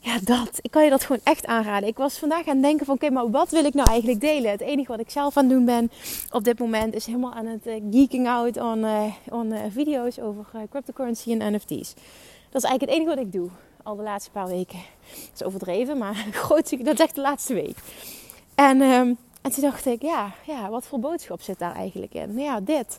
ja, 0.06 0.18
dat. 0.22 0.58
Ik 0.60 0.70
kan 0.70 0.84
je 0.84 0.90
dat 0.90 1.04
gewoon 1.04 1.20
echt 1.24 1.46
aanraden. 1.46 1.88
Ik 1.88 1.96
was 1.96 2.18
vandaag 2.18 2.46
aan 2.46 2.54
het 2.54 2.62
denken 2.62 2.86
van, 2.86 2.94
oké, 2.94 3.10
maar 3.10 3.30
wat 3.30 3.50
wil 3.50 3.64
ik 3.64 3.74
nou 3.74 3.90
eigenlijk 3.90 4.20
delen? 4.20 4.50
Het 4.50 4.60
enige 4.60 4.90
wat 4.90 5.00
ik 5.00 5.10
zelf 5.10 5.36
aan 5.36 5.44
het 5.44 5.52
doen 5.52 5.64
ben 5.64 5.90
op 6.30 6.44
dit 6.44 6.58
moment 6.58 6.94
is 6.94 7.06
helemaal 7.06 7.32
aan 7.32 7.46
het 7.46 7.66
uh, 7.66 7.74
geeking 7.90 8.28
out 8.28 8.56
on, 8.56 8.86
on 9.30 9.46
uh, 9.52 9.58
video's 9.70 10.18
over 10.18 10.44
cryptocurrency 10.70 11.32
en 11.32 11.54
NFT's. 11.54 11.94
Dat 12.50 12.62
is 12.62 12.68
eigenlijk 12.68 12.80
het 12.80 12.90
enige 12.90 13.08
wat 13.08 13.18
ik 13.18 13.32
doe 13.32 13.48
al 13.82 13.96
de 13.96 14.02
laatste 14.02 14.30
paar 14.30 14.48
weken. 14.48 14.78
Dat 15.10 15.30
is 15.34 15.42
overdreven, 15.42 15.98
maar 15.98 16.14
groot, 16.32 16.84
dat 16.84 16.94
is 16.94 17.00
echt 17.00 17.14
de 17.14 17.20
laatste 17.20 17.54
week. 17.54 17.76
En, 18.54 18.80
um, 18.80 19.16
en 19.42 19.50
toen 19.50 19.62
dacht 19.62 19.86
ik, 19.86 20.02
ja, 20.02 20.32
ja, 20.46 20.68
wat 20.70 20.86
voor 20.86 21.00
boodschap 21.00 21.40
zit 21.40 21.58
daar 21.58 21.74
eigenlijk 21.74 22.14
in? 22.14 22.34
Nou 22.34 22.46
ja, 22.46 22.60
dit 22.60 22.98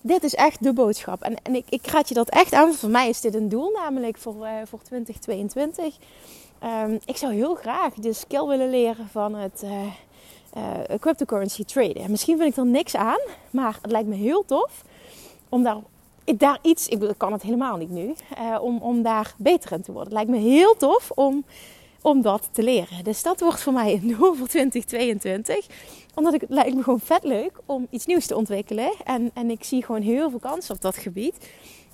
dit 0.00 0.22
is 0.22 0.34
echt 0.34 0.62
de 0.62 0.72
boodschap. 0.72 1.22
En, 1.22 1.36
en 1.42 1.54
ik, 1.54 1.64
ik 1.68 1.86
raad 1.86 2.08
je 2.08 2.14
dat 2.14 2.28
echt 2.28 2.52
aan. 2.52 2.72
Voor 2.72 2.90
mij 2.90 3.08
is 3.08 3.20
dit 3.20 3.34
een 3.34 3.48
doel, 3.48 3.70
namelijk 3.70 4.18
voor, 4.18 4.36
uh, 4.46 4.50
voor 4.64 4.82
2022. 4.82 5.84
Um, 5.84 5.92
ehm, 6.58 6.98
ik 7.04 7.16
zou 7.16 7.32
heel 7.32 7.54
graag 7.54 7.94
de 7.94 8.12
skill 8.12 8.46
willen 8.46 8.70
leren 8.70 9.08
van 9.08 9.34
het 9.34 9.62
uh, 9.64 9.70
uh, 10.56 10.98
cryptocurrency 11.00 11.64
traden. 11.64 12.10
misschien 12.10 12.38
vind 12.38 12.50
ik 12.50 12.56
er 12.56 12.66
niks 12.66 12.96
aan, 12.96 13.20
maar 13.50 13.78
het 13.82 13.90
lijkt 13.90 14.08
me 14.08 14.14
heel 14.14 14.44
tof 14.44 14.84
om 15.48 15.62
daar, 15.62 15.76
daar 16.24 16.58
iets, 16.62 16.88
ik 16.88 17.14
kan 17.16 17.32
het 17.32 17.42
helemaal 17.42 17.76
niet 17.76 17.90
nu, 17.90 18.14
om, 18.60 18.78
om 18.78 19.02
daar 19.02 19.34
beter 19.38 19.72
in 19.72 19.82
te 19.82 19.92
worden. 19.92 20.14
Het 20.14 20.26
lijkt 20.26 20.42
me 20.42 20.50
heel 20.50 20.76
tof 20.76 21.10
om 21.14 21.44
om 22.06 22.22
dat 22.22 22.48
te 22.52 22.62
leren. 22.62 23.04
Dus 23.04 23.22
dat 23.22 23.40
wordt 23.40 23.60
voor 23.60 23.72
mij 23.72 23.92
een 23.92 24.08
doel 24.18 24.34
voor 24.34 24.46
2022. 24.48 25.66
Omdat 26.14 26.34
ik, 26.34 26.40
het 26.40 26.50
lijkt 26.50 26.74
me 26.74 26.82
gewoon 26.82 27.00
vet 27.00 27.24
leuk 27.24 27.52
om 27.66 27.86
iets 27.90 28.06
nieuws 28.06 28.26
te 28.26 28.36
ontwikkelen. 28.36 28.92
En, 29.04 29.30
en 29.34 29.50
ik 29.50 29.64
zie 29.64 29.84
gewoon 29.84 30.02
heel 30.02 30.30
veel 30.30 30.38
kansen 30.38 30.74
op 30.74 30.80
dat 30.80 30.96
gebied. 30.96 31.50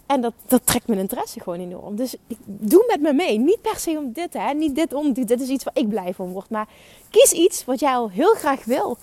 En 0.06 0.20
dat, 0.20 0.32
dat 0.46 0.66
trekt 0.66 0.86
mijn 0.86 1.00
interesse 1.00 1.40
gewoon 1.40 1.60
enorm. 1.60 1.96
Dus 1.96 2.16
doe 2.44 2.84
met 2.88 3.00
me 3.00 3.12
mee. 3.12 3.38
Niet 3.38 3.60
per 3.60 3.76
se 3.76 3.90
om 3.90 4.12
dit, 4.12 4.32
hè. 4.32 4.52
Niet 4.54 4.74
dit 4.74 4.92
om 4.92 5.12
dit. 5.12 5.28
Dit 5.28 5.40
is 5.40 5.48
iets 5.48 5.64
waar 5.64 5.76
ik 5.76 5.88
blij 5.88 6.14
van 6.14 6.32
word. 6.32 6.50
Maar 6.50 6.68
kies 7.10 7.32
iets 7.32 7.64
wat 7.64 7.80
jij 7.80 7.94
al 7.94 8.10
heel 8.10 8.34
graag 8.34 8.64
wil 8.64 8.98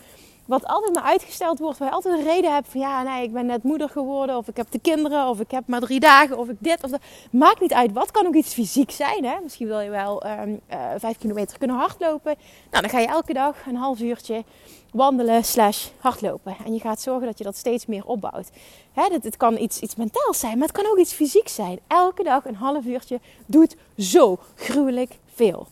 wat 0.49 0.65
altijd 0.65 0.93
maar 0.93 1.03
uitgesteld 1.03 1.59
wordt, 1.59 1.77
waar 1.77 1.87
je 1.87 1.93
altijd 1.93 2.19
een 2.19 2.25
reden 2.25 2.53
hebt 2.53 2.67
van 2.69 2.79
ja, 2.79 3.03
nee, 3.03 3.23
ik 3.23 3.33
ben 3.33 3.45
net 3.45 3.63
moeder 3.63 3.89
geworden, 3.89 4.37
of 4.37 4.47
ik 4.47 4.57
heb 4.57 4.71
de 4.71 4.79
kinderen, 4.79 5.27
of 5.27 5.39
ik 5.39 5.51
heb 5.51 5.63
maar 5.67 5.79
drie 5.79 5.99
dagen, 5.99 6.37
of 6.37 6.47
ik 6.47 6.55
dit 6.59 6.83
of 6.83 6.89
dat. 6.89 7.01
Maakt 7.31 7.61
niet 7.61 7.73
uit. 7.73 7.91
Wat 7.91 8.11
kan 8.11 8.27
ook 8.27 8.33
iets 8.33 8.53
fysiek 8.53 8.91
zijn? 8.91 9.25
Hè? 9.25 9.35
Misschien 9.43 9.67
wil 9.67 9.79
je 9.79 9.89
wel 9.89 10.25
um, 10.25 10.59
uh, 10.71 10.77
vijf 10.97 11.17
kilometer 11.17 11.57
kunnen 11.57 11.77
hardlopen. 11.77 12.35
Nou, 12.71 12.81
dan 12.81 12.89
ga 12.89 12.99
je 12.99 13.07
elke 13.07 13.33
dag 13.33 13.55
een 13.67 13.75
half 13.75 13.99
uurtje 13.99 14.43
wandelen 14.91 15.43
slash 15.43 15.87
hardlopen. 15.97 16.55
En 16.65 16.73
je 16.73 16.79
gaat 16.79 17.01
zorgen 17.01 17.27
dat 17.27 17.37
je 17.37 17.43
dat 17.43 17.57
steeds 17.57 17.85
meer 17.85 18.05
opbouwt. 18.05 18.49
Hè, 18.93 19.03
het 19.21 19.37
kan 19.37 19.57
iets, 19.57 19.79
iets 19.79 19.95
mentaals 19.95 20.39
zijn, 20.39 20.57
maar 20.57 20.67
het 20.67 20.77
kan 20.77 20.91
ook 20.91 20.97
iets 20.97 21.13
fysiek 21.13 21.47
zijn. 21.47 21.79
Elke 21.87 22.23
dag 22.23 22.45
een 22.45 22.55
half 22.55 22.85
uurtje 22.85 23.19
doet 23.45 23.75
zo 23.97 24.37
gruwelijk 24.55 25.17
veel. 25.33 25.67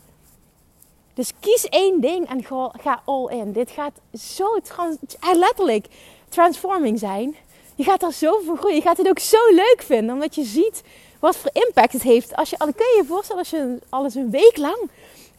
Dus 1.18 1.32
kies 1.40 1.68
één 1.68 2.00
ding 2.00 2.28
en 2.28 2.44
ga, 2.44 2.72
ga 2.80 3.02
all 3.04 3.26
in. 3.30 3.52
Dit 3.52 3.70
gaat 3.70 3.92
zo 4.12 4.54
eh, 4.54 5.34
letterlijk 5.34 5.86
transforming 6.28 6.98
zijn. 6.98 7.36
Je 7.74 7.84
gaat 7.84 8.02
er 8.02 8.12
zo 8.12 8.40
groeien. 8.56 8.76
Je 8.76 8.82
gaat 8.82 8.96
het 8.96 9.08
ook 9.08 9.18
zo 9.18 9.36
leuk 9.50 9.82
vinden. 9.84 10.14
Omdat 10.14 10.34
je 10.34 10.44
ziet 10.44 10.82
wat 11.20 11.36
voor 11.36 11.50
impact 11.52 11.92
het 11.92 12.02
heeft. 12.02 12.36
Als 12.36 12.50
je, 12.50 12.56
kun 12.56 12.72
je 12.76 13.00
je 13.02 13.04
voorstellen 13.06 13.38
als 13.38 13.50
je 13.50 13.78
alles 13.88 14.14
een 14.14 14.30
week 14.30 14.56
lang 14.56 14.90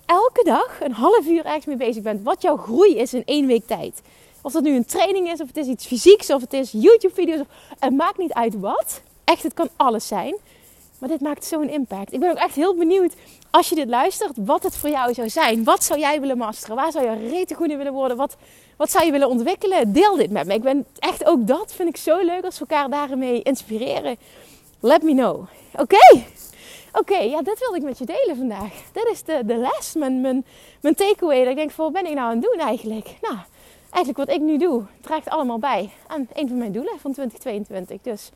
elke 0.05 0.43
dag 0.43 0.81
een 0.81 0.91
half 0.91 1.25
uur 1.25 1.45
ergens 1.45 1.65
mee 1.65 1.77
bezig 1.77 2.03
bent. 2.03 2.23
Wat 2.23 2.41
jouw 2.41 2.57
groei 2.57 2.97
is 2.97 3.13
in 3.13 3.23
één 3.25 3.47
week 3.47 3.67
tijd. 3.67 4.01
Of 4.41 4.51
dat 4.51 4.63
nu 4.63 4.75
een 4.75 4.85
training 4.85 5.31
is, 5.31 5.41
of 5.41 5.47
het 5.47 5.57
is 5.57 5.67
iets 5.67 5.85
fysieks, 5.85 6.29
of 6.29 6.41
het 6.41 6.53
is 6.53 6.71
YouTube-video's. 6.71 7.45
Het 7.79 7.93
maakt 7.93 8.17
niet 8.17 8.33
uit 8.33 8.59
wat. 8.59 9.01
Echt, 9.23 9.43
het 9.43 9.53
kan 9.53 9.69
alles 9.75 10.07
zijn. 10.07 10.35
Maar 10.99 11.09
dit 11.09 11.21
maakt 11.21 11.45
zo'n 11.45 11.69
impact. 11.69 12.13
Ik 12.13 12.19
ben 12.19 12.31
ook 12.31 12.37
echt 12.37 12.55
heel 12.55 12.75
benieuwd 12.75 13.13
als 13.51 13.69
je 13.69 13.75
dit 13.75 13.87
luistert, 13.87 14.31
wat 14.35 14.63
het 14.63 14.77
voor 14.77 14.89
jou 14.89 15.13
zou 15.13 15.29
zijn. 15.29 15.63
Wat 15.63 15.83
zou 15.83 15.99
jij 15.99 16.19
willen 16.19 16.37
masteren? 16.37 16.75
Waar 16.75 16.91
zou 16.91 17.09
je 17.09 17.29
rete 17.29 17.55
goed 17.55 17.69
in 17.69 17.77
willen 17.77 17.93
worden? 17.93 18.17
Wat, 18.17 18.35
wat 18.77 18.91
zou 18.91 19.05
je 19.05 19.11
willen 19.11 19.29
ontwikkelen? 19.29 19.93
Deel 19.93 20.15
dit 20.15 20.31
met 20.31 20.47
me. 20.47 20.53
Ik 20.53 20.61
ben 20.61 20.85
echt 20.99 21.25
ook 21.25 21.47
dat 21.47 21.73
vind 21.73 21.89
ik 21.89 21.97
zo 21.97 22.19
leuk 22.19 22.45
als 22.45 22.59
we 22.59 22.65
elkaar 22.67 22.89
daarmee 22.89 23.41
inspireren. 23.41 24.17
Let 24.79 25.03
me 25.03 25.11
know. 25.11 25.47
Oké? 25.77 26.23
Oké, 26.93 27.17
ja, 27.17 27.41
dit 27.41 27.59
wilde 27.59 27.77
ik 27.77 27.83
met 27.83 27.97
je 27.97 28.05
delen 28.05 28.37
vandaag. 28.37 28.71
Dit 28.91 29.09
is 29.11 29.23
de, 29.23 29.41
de 29.45 29.55
les, 29.55 29.93
mijn, 29.93 30.21
mijn, 30.21 30.45
mijn 30.81 30.95
takeaway. 30.95 31.39
Dat 31.39 31.49
ik 31.49 31.55
denk, 31.55 31.71
wat 31.71 31.91
ben 31.91 32.05
ik 32.05 32.13
nou 32.13 32.29
aan 32.29 32.41
het 32.41 32.51
doen 32.51 32.59
eigenlijk? 32.59 33.15
Nou, 33.21 33.35
eigenlijk 33.89 34.29
wat 34.29 34.35
ik 34.37 34.41
nu 34.41 34.57
doe, 34.57 34.83
draagt 35.01 35.29
allemaal 35.29 35.59
bij 35.59 35.89
aan 36.07 36.27
een 36.33 36.47
van 36.47 36.57
mijn 36.57 36.71
doelen 36.71 36.99
van 36.99 37.11
2022. 37.11 38.01
Dus 38.01 38.29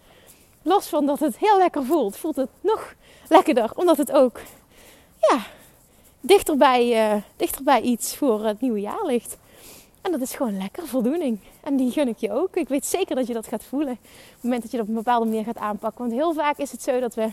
los 0.61 0.87
van 0.87 1.05
dat 1.05 1.19
het 1.19 1.37
heel 1.37 1.57
lekker 1.57 1.83
voelt, 1.83 2.17
voelt 2.17 2.35
het 2.35 2.49
nog 2.61 2.93
lekkerder. 3.29 3.71
Omdat 3.75 3.97
het 3.97 4.11
ook 4.11 4.39
ja, 5.29 5.39
dichterbij, 6.19 7.23
dichterbij 7.35 7.81
iets 7.81 8.15
voor 8.15 8.45
het 8.45 8.61
nieuwe 8.61 8.79
jaar 8.79 9.05
ligt. 9.05 9.37
En 10.03 10.11
dat 10.11 10.21
is 10.21 10.35
gewoon 10.35 10.57
lekker 10.57 10.87
voldoening. 10.87 11.39
En 11.63 11.75
die 11.75 11.91
gun 11.91 12.07
ik 12.07 12.17
je 12.17 12.31
ook. 12.31 12.55
Ik 12.55 12.67
weet 12.67 12.85
zeker 12.85 13.15
dat 13.15 13.27
je 13.27 13.33
dat 13.33 13.47
gaat 13.47 13.63
voelen. 13.63 13.93
Op 13.93 14.33
het 14.33 14.43
moment 14.43 14.61
dat 14.61 14.71
je 14.71 14.77
dat 14.77 14.85
op 14.85 14.91
een 14.91 15.03
bepaalde 15.03 15.25
manier 15.25 15.43
gaat 15.43 15.57
aanpakken. 15.57 15.99
Want 15.99 16.11
heel 16.11 16.33
vaak 16.33 16.57
is 16.57 16.71
het 16.71 16.81
zo 16.81 16.99
dat 16.99 17.15
we 17.15 17.29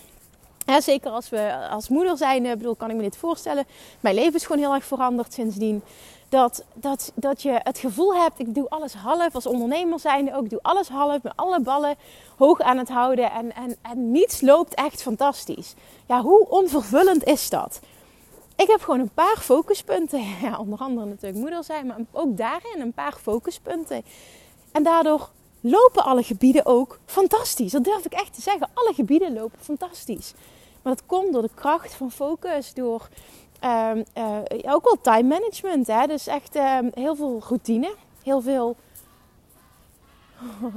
ja, 0.66 0.80
zeker 0.80 1.10
als 1.10 1.28
we 1.28 1.68
als 1.70 1.88
moeder 1.88 2.16
zijn, 2.16 2.46
eh, 2.46 2.56
bedoel, 2.56 2.74
kan 2.74 2.90
ik 2.90 2.96
me 2.96 3.02
dit 3.02 3.16
voorstellen. 3.16 3.64
Mijn 4.00 4.14
leven 4.14 4.34
is 4.34 4.46
gewoon 4.46 4.62
heel 4.62 4.74
erg 4.74 4.84
veranderd 4.84 5.32
sindsdien. 5.32 5.82
Dat, 6.30 6.64
dat, 6.74 7.12
dat 7.14 7.42
je 7.42 7.60
het 7.62 7.78
gevoel 7.78 8.14
hebt, 8.14 8.38
ik 8.38 8.54
doe 8.54 8.68
alles 8.68 8.94
half. 8.94 9.34
Als 9.34 9.46
ondernemer 9.46 10.00
zijn 10.00 10.34
ook, 10.34 10.44
ik 10.44 10.50
doe 10.50 10.62
alles 10.62 10.88
half. 10.88 11.22
Met 11.22 11.32
alle 11.36 11.60
ballen 11.60 11.96
hoog 12.36 12.60
aan 12.60 12.78
het 12.78 12.88
houden. 12.88 13.30
En, 13.30 13.54
en, 13.54 13.76
en 13.82 14.10
niets 14.10 14.40
loopt 14.40 14.74
echt 14.74 15.02
fantastisch. 15.02 15.74
Ja, 16.06 16.22
hoe 16.22 16.48
onvervullend 16.48 17.24
is 17.24 17.50
dat? 17.50 17.80
Ik 18.56 18.66
heb 18.66 18.80
gewoon 18.80 19.00
een 19.00 19.14
paar 19.14 19.36
focuspunten. 19.38 20.20
Ja, 20.42 20.58
onder 20.58 20.78
andere 20.78 21.06
natuurlijk 21.06 21.40
moeder 21.40 21.64
zijn, 21.64 21.86
maar 21.86 21.96
ook 22.12 22.36
daarin 22.36 22.80
een 22.80 22.92
paar 22.92 23.16
focuspunten. 23.22 24.04
En 24.72 24.82
daardoor 24.82 25.30
lopen 25.60 26.04
alle 26.04 26.22
gebieden 26.22 26.66
ook 26.66 26.98
fantastisch. 27.06 27.72
Dat 27.72 27.84
durf 27.84 28.04
ik 28.04 28.12
echt 28.12 28.34
te 28.34 28.40
zeggen. 28.40 28.68
Alle 28.74 28.94
gebieden 28.94 29.32
lopen 29.32 29.58
fantastisch. 29.60 30.32
Maar 30.82 30.94
dat 30.94 31.06
komt 31.06 31.32
door 31.32 31.42
de 31.42 31.50
kracht 31.54 31.94
van 31.94 32.10
focus, 32.10 32.74
door 32.74 33.08
um, 33.64 34.04
uh, 34.16 34.74
ook 34.74 34.84
wel 34.84 35.00
time 35.00 35.28
management. 35.28 35.86
Hè? 35.86 36.06
Dus 36.06 36.26
echt 36.26 36.56
um, 36.56 36.90
heel 36.94 37.16
veel 37.16 37.42
routine, 37.48 37.94
heel 38.22 38.40
veel. 38.40 38.76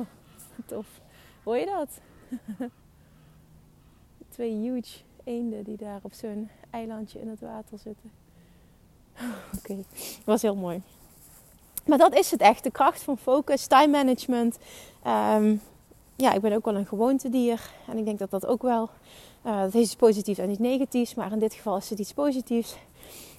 tof. 0.65 0.87
Hoor 1.43 1.57
je 1.57 1.65
dat? 1.65 1.89
Twee 4.29 4.51
huge 4.51 4.99
eenden 5.23 5.63
die 5.63 5.77
daar 5.77 5.99
op 6.01 6.13
zo'n 6.13 6.49
eilandje 6.69 7.19
in 7.19 7.29
het 7.29 7.39
water 7.39 7.77
zitten. 7.77 8.11
Oké, 9.57 9.83
was 10.25 10.41
heel 10.41 10.55
mooi. 10.55 10.81
Maar 11.85 11.97
dat 11.97 12.15
is 12.15 12.31
het 12.31 12.41
echt. 12.41 12.63
De 12.63 12.71
kracht 12.71 13.03
van 13.03 13.17
focus, 13.17 13.67
time 13.67 13.87
management. 13.87 14.57
Um, 15.07 15.61
ja, 16.15 16.33
ik 16.33 16.41
ben 16.41 16.53
ook 16.53 16.65
wel 16.65 16.75
een 16.75 16.85
gewoontedier. 16.85 17.71
En 17.87 17.97
ik 17.97 18.05
denk 18.05 18.19
dat 18.19 18.31
dat 18.31 18.45
ook 18.45 18.61
wel... 18.61 18.89
Uh, 19.45 19.62
dat 19.62 19.73
heeft 19.73 19.86
iets 19.86 19.95
positiefs 19.95 20.39
en 20.39 20.49
iets 20.49 20.60
negatiefs. 20.60 21.13
Maar 21.13 21.32
in 21.32 21.39
dit 21.39 21.53
geval 21.53 21.77
is 21.77 21.89
het 21.89 21.99
iets 21.99 22.13
positiefs. 22.13 22.75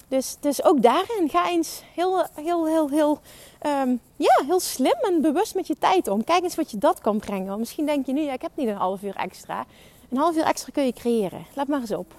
Dus, 0.07 0.37
dus 0.39 0.63
ook 0.63 0.81
daarin 0.81 1.29
ga 1.29 1.49
eens 1.49 1.81
heel, 1.93 2.25
heel, 2.33 2.67
heel, 2.67 2.89
heel, 2.89 3.19
um, 3.65 3.99
ja, 4.15 4.43
heel 4.45 4.59
slim 4.59 4.95
en 5.01 5.21
bewust 5.21 5.55
met 5.55 5.67
je 5.67 5.77
tijd 5.77 6.07
om. 6.07 6.23
Kijk 6.23 6.43
eens 6.43 6.55
wat 6.55 6.71
je 6.71 6.77
dat 6.77 7.01
kan 7.01 7.19
brengen. 7.19 7.59
misschien 7.59 7.85
denk 7.85 8.05
je 8.05 8.13
nu, 8.13 8.21
ik 8.21 8.41
heb 8.41 8.51
niet 8.55 8.67
een 8.67 8.75
half 8.75 9.03
uur 9.03 9.15
extra. 9.15 9.65
Een 10.09 10.17
half 10.17 10.35
uur 10.35 10.43
extra 10.43 10.71
kun 10.73 10.85
je 10.85 10.93
creëren. 10.93 11.45
Laat 11.53 11.67
maar 11.67 11.79
eens 11.79 11.93
op. 11.93 12.13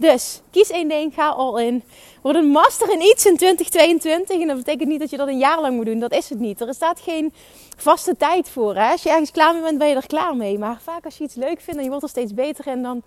Dus 0.00 0.40
kies 0.50 0.70
één 0.70 0.88
ding, 0.88 1.14
ga 1.14 1.28
all 1.28 1.66
in. 1.66 1.82
Word 2.22 2.36
een 2.36 2.50
master 2.50 2.92
in 2.92 3.00
iets 3.00 3.26
in 3.26 3.36
2022. 3.36 4.40
En 4.40 4.46
dat 4.46 4.56
betekent 4.56 4.88
niet 4.88 5.00
dat 5.00 5.10
je 5.10 5.16
dat 5.16 5.28
een 5.28 5.38
jaar 5.38 5.60
lang 5.60 5.76
moet 5.76 5.86
doen. 5.86 5.98
Dat 5.98 6.12
is 6.12 6.28
het 6.28 6.38
niet. 6.38 6.60
Er 6.60 6.74
staat 6.74 7.00
geen 7.00 7.32
vaste 7.76 8.16
tijd 8.16 8.48
voor. 8.48 8.74
Hè? 8.74 8.90
Als 8.90 9.02
je 9.02 9.10
ergens 9.10 9.30
klaar 9.30 9.52
mee 9.52 9.62
bent, 9.62 9.78
ben 9.78 9.88
je 9.88 9.94
er 9.94 10.06
klaar 10.06 10.36
mee. 10.36 10.58
Maar 10.58 10.80
vaak 10.82 11.04
als 11.04 11.18
je 11.18 11.24
iets 11.24 11.34
leuk 11.34 11.60
vindt 11.60 11.78
en 11.78 11.82
je 11.82 11.88
wordt 11.88 12.02
er 12.02 12.08
steeds 12.08 12.34
beter 12.34 12.66
in, 12.66 12.82
dan, 12.82 13.02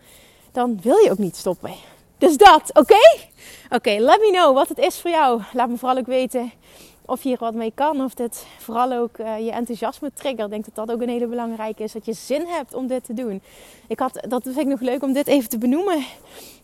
dan 0.51 0.79
wil 0.81 0.97
je 0.97 1.11
ook 1.11 1.17
niet 1.17 1.35
stoppen. 1.35 1.73
Dus 2.17 2.37
dat, 2.37 2.69
oké? 2.73 3.17
Oké, 3.69 3.91
let 3.99 4.19
me 4.19 4.29
know 4.31 4.53
wat 4.53 4.69
het 4.69 4.77
is 4.77 4.99
voor 4.99 5.11
jou. 5.11 5.41
Laat 5.53 5.69
me 5.69 5.77
vooral 5.77 5.97
ook 5.97 6.05
weten 6.05 6.51
of 7.05 7.23
je 7.23 7.29
hier 7.29 7.37
wat 7.39 7.53
mee 7.53 7.71
kan. 7.75 8.03
Of 8.03 8.13
dit 8.13 8.45
vooral 8.57 8.91
ook 8.91 9.17
uh, 9.17 9.39
je 9.39 9.51
enthousiasme 9.51 10.11
triggert. 10.13 10.45
Ik 10.45 10.49
denk 10.49 10.65
dat 10.65 10.75
dat 10.75 10.95
ook 10.95 11.01
een 11.01 11.09
hele 11.09 11.27
belangrijke 11.27 11.83
is. 11.83 11.91
Dat 11.91 12.05
je 12.05 12.13
zin 12.13 12.45
hebt 12.47 12.73
om 12.73 12.87
dit 12.87 13.05
te 13.05 13.13
doen. 13.13 13.41
Ik 13.87 13.99
had, 13.99 14.25
dat 14.29 14.43
vind 14.43 14.57
ik 14.57 14.65
nog 14.65 14.79
leuk 14.79 15.03
om 15.03 15.13
dit 15.13 15.27
even 15.27 15.49
te 15.49 15.57
benoemen. 15.57 16.05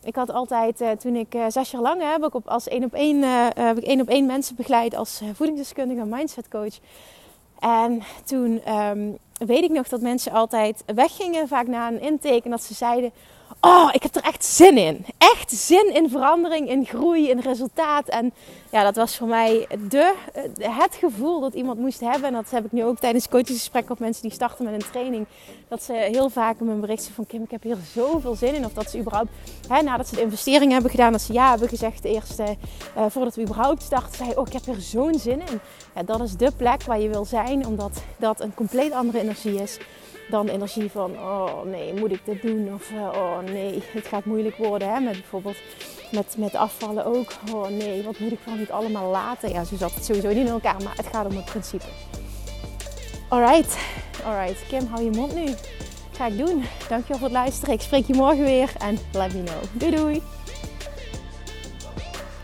Ik 0.03 0.15
had 0.15 0.31
altijd, 0.31 0.81
uh, 0.81 0.91
toen 0.91 1.15
ik 1.15 1.35
uh, 1.35 1.45
zes 1.47 1.71
jaar 1.71 1.81
lang 1.81 2.11
heb 2.11 2.25
ik 2.25 2.33
op, 2.33 2.47
als 2.47 2.67
één 2.67 2.83
op 2.83 2.93
één, 2.93 3.23
heb 3.55 3.77
ik 3.77 3.83
één 3.83 4.01
op 4.01 4.07
één 4.07 4.25
mensen 4.25 4.55
begeleid 4.55 4.95
als 4.95 5.21
voedingsdeskundige 5.33 6.01
en 6.01 6.09
mindset 6.09 6.47
coach. 6.47 6.79
En 7.59 8.01
toen 8.25 8.73
um, 8.73 9.17
weet 9.37 9.63
ik 9.63 9.69
nog 9.69 9.87
dat 9.87 10.01
mensen 10.01 10.31
altijd 10.31 10.83
weggingen, 10.95 11.47
vaak 11.47 11.67
na 11.67 11.87
een 11.87 12.01
intake. 12.01 12.41
En 12.43 12.51
dat 12.51 12.63
ze 12.63 12.73
zeiden, 12.73 13.11
oh, 13.61 13.89
ik 13.91 14.03
heb 14.03 14.15
er 14.15 14.23
echt 14.23 14.45
zin 14.45 14.77
in. 14.77 15.05
Echt 15.17 15.51
zin 15.51 15.93
in 15.93 16.09
verandering, 16.09 16.69
in 16.69 16.85
groei, 16.85 17.29
in 17.29 17.39
resultaat. 17.39 18.07
En 18.07 18.33
ja, 18.71 18.83
dat 18.83 18.95
was 18.95 19.17
voor 19.17 19.27
mij 19.27 19.67
de, 19.89 20.13
het 20.59 20.95
gevoel 20.95 21.39
dat 21.39 21.53
iemand 21.53 21.79
moest 21.79 21.99
hebben. 21.99 22.23
En 22.23 22.33
dat 22.33 22.49
heb 22.49 22.65
ik 22.65 22.71
nu 22.71 22.83
ook 22.83 22.99
tijdens 22.99 23.27
coachingsgesprekken 23.27 23.91
of 23.91 23.99
mensen 23.99 24.21
die 24.21 24.31
starten 24.31 24.65
met 24.65 24.73
een 24.73 24.89
training. 24.91 25.25
Dat 25.67 25.83
ze 25.83 25.93
heel 25.93 26.29
vaak 26.29 26.59
mijn 26.59 26.79
berichten 26.79 27.13
van 27.13 27.25
Kim, 27.25 27.43
ik 27.43 27.51
heb 27.51 27.63
hier 27.63 27.77
zoveel 27.93 28.35
zin 28.35 28.55
in. 28.55 28.65
Of 28.65 28.73
dat 28.73 28.89
ze 28.89 28.99
überhaupt, 28.99 29.29
hè, 29.67 29.81
nadat 29.81 30.07
ze 30.07 30.15
de 30.15 30.21
investering 30.21 30.71
hebben 30.71 30.91
gedaan, 30.91 31.11
dat 31.11 31.21
ze 31.21 31.33
ja 31.33 31.49
hebben 31.49 31.69
gezegd 31.69 32.03
eerst 32.03 32.39
uh, 32.39 32.47
voordat 33.09 33.35
we 33.35 33.41
überhaupt 33.41 33.83
starten. 33.83 34.15
Zei, 34.15 34.31
oh, 34.35 34.47
ik 34.47 34.53
heb 34.53 34.65
hier 34.65 34.81
zo'n 34.81 35.19
zin 35.19 35.39
in. 35.39 35.59
Ja, 35.95 36.03
dat 36.03 36.21
is 36.21 36.35
de 36.35 36.51
plek 36.57 36.83
waar 36.83 36.99
je 36.99 37.09
wil 37.09 37.25
zijn, 37.25 37.65
omdat 37.65 38.01
dat 38.17 38.41
een 38.41 38.53
compleet 38.53 38.91
andere 38.91 39.19
energie 39.19 39.61
is 39.61 39.77
dan 40.29 40.47
energie 40.47 40.91
van, 40.91 41.11
oh 41.11 41.63
nee, 41.63 41.93
moet 41.93 42.11
ik 42.11 42.25
dit 42.25 42.41
doen? 42.41 42.73
Of 42.73 42.91
uh, 42.91 43.01
oh 43.01 43.39
nee, 43.39 43.83
het 43.91 44.07
gaat 44.07 44.25
moeilijk 44.25 44.55
worden. 44.55 44.93
Hè? 44.93 44.99
Met 44.99 45.13
bijvoorbeeld 45.13 45.57
met, 46.11 46.35
met 46.37 46.55
afvallen 46.55 47.05
ook. 47.05 47.31
Oh 47.53 47.67
nee, 47.67 48.03
wat 48.03 48.19
moet 48.19 48.31
ik 48.31 48.39
van 48.43 48.57
niet 48.57 48.71
allemaal 48.71 49.11
laten? 49.11 49.51
Ja, 49.51 49.63
zo 49.63 49.75
zat 49.75 49.93
het 49.93 50.05
sowieso 50.05 50.27
niet 50.27 50.37
in 50.37 50.47
elkaar, 50.47 50.83
maar 50.83 50.95
het 50.95 51.07
gaat 51.07 51.25
om 51.25 51.35
het 51.35 51.45
principe. 51.45 51.85
Alright, 53.29 53.77
alright. 54.25 54.67
Kim, 54.67 54.87
hou 54.87 55.03
je 55.03 55.11
mond 55.11 55.35
nu. 55.35 55.53
Ga 56.11 56.27
ik 56.27 56.37
doen. 56.37 56.63
Dankjewel 56.89 57.17
voor 57.17 57.27
het 57.27 57.31
luisteren. 57.31 57.73
Ik 57.73 57.81
spreek 57.81 58.05
je 58.05 58.13
morgen 58.13 58.43
weer 58.43 58.71
en 58.77 58.97
let 59.11 59.33
me 59.33 59.43
know. 59.43 59.63
Doei 59.73 59.95
doei. 59.95 60.38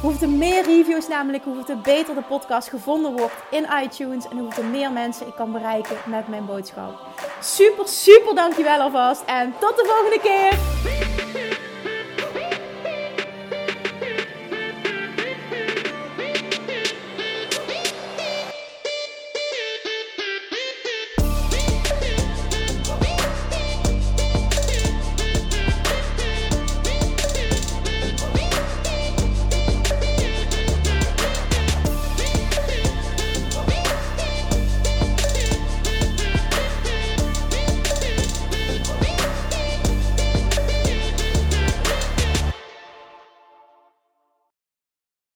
Hoeveel 0.00 0.28
meer 0.28 0.64
reviews 0.64 1.08
namelijk, 1.08 1.44
hoeveel 1.44 1.76
beter 1.76 2.14
de 2.14 2.22
podcast 2.22 2.68
gevonden 2.68 3.12
wordt 3.12 3.34
in 3.50 3.66
iTunes 3.82 4.28
en 4.28 4.38
hoeveel 4.38 4.64
meer 4.64 4.92
mensen 4.92 5.26
ik 5.26 5.34
kan 5.34 5.52
bereiken 5.52 5.96
met 6.06 6.28
mijn 6.28 6.46
boodschap. 6.46 7.00
Super, 7.40 7.88
super 7.88 8.34
dankjewel 8.34 8.80
alvast 8.80 9.22
en 9.26 9.54
tot 9.58 9.76
de 9.76 9.84
volgende 9.86 10.20
keer! 10.20 11.19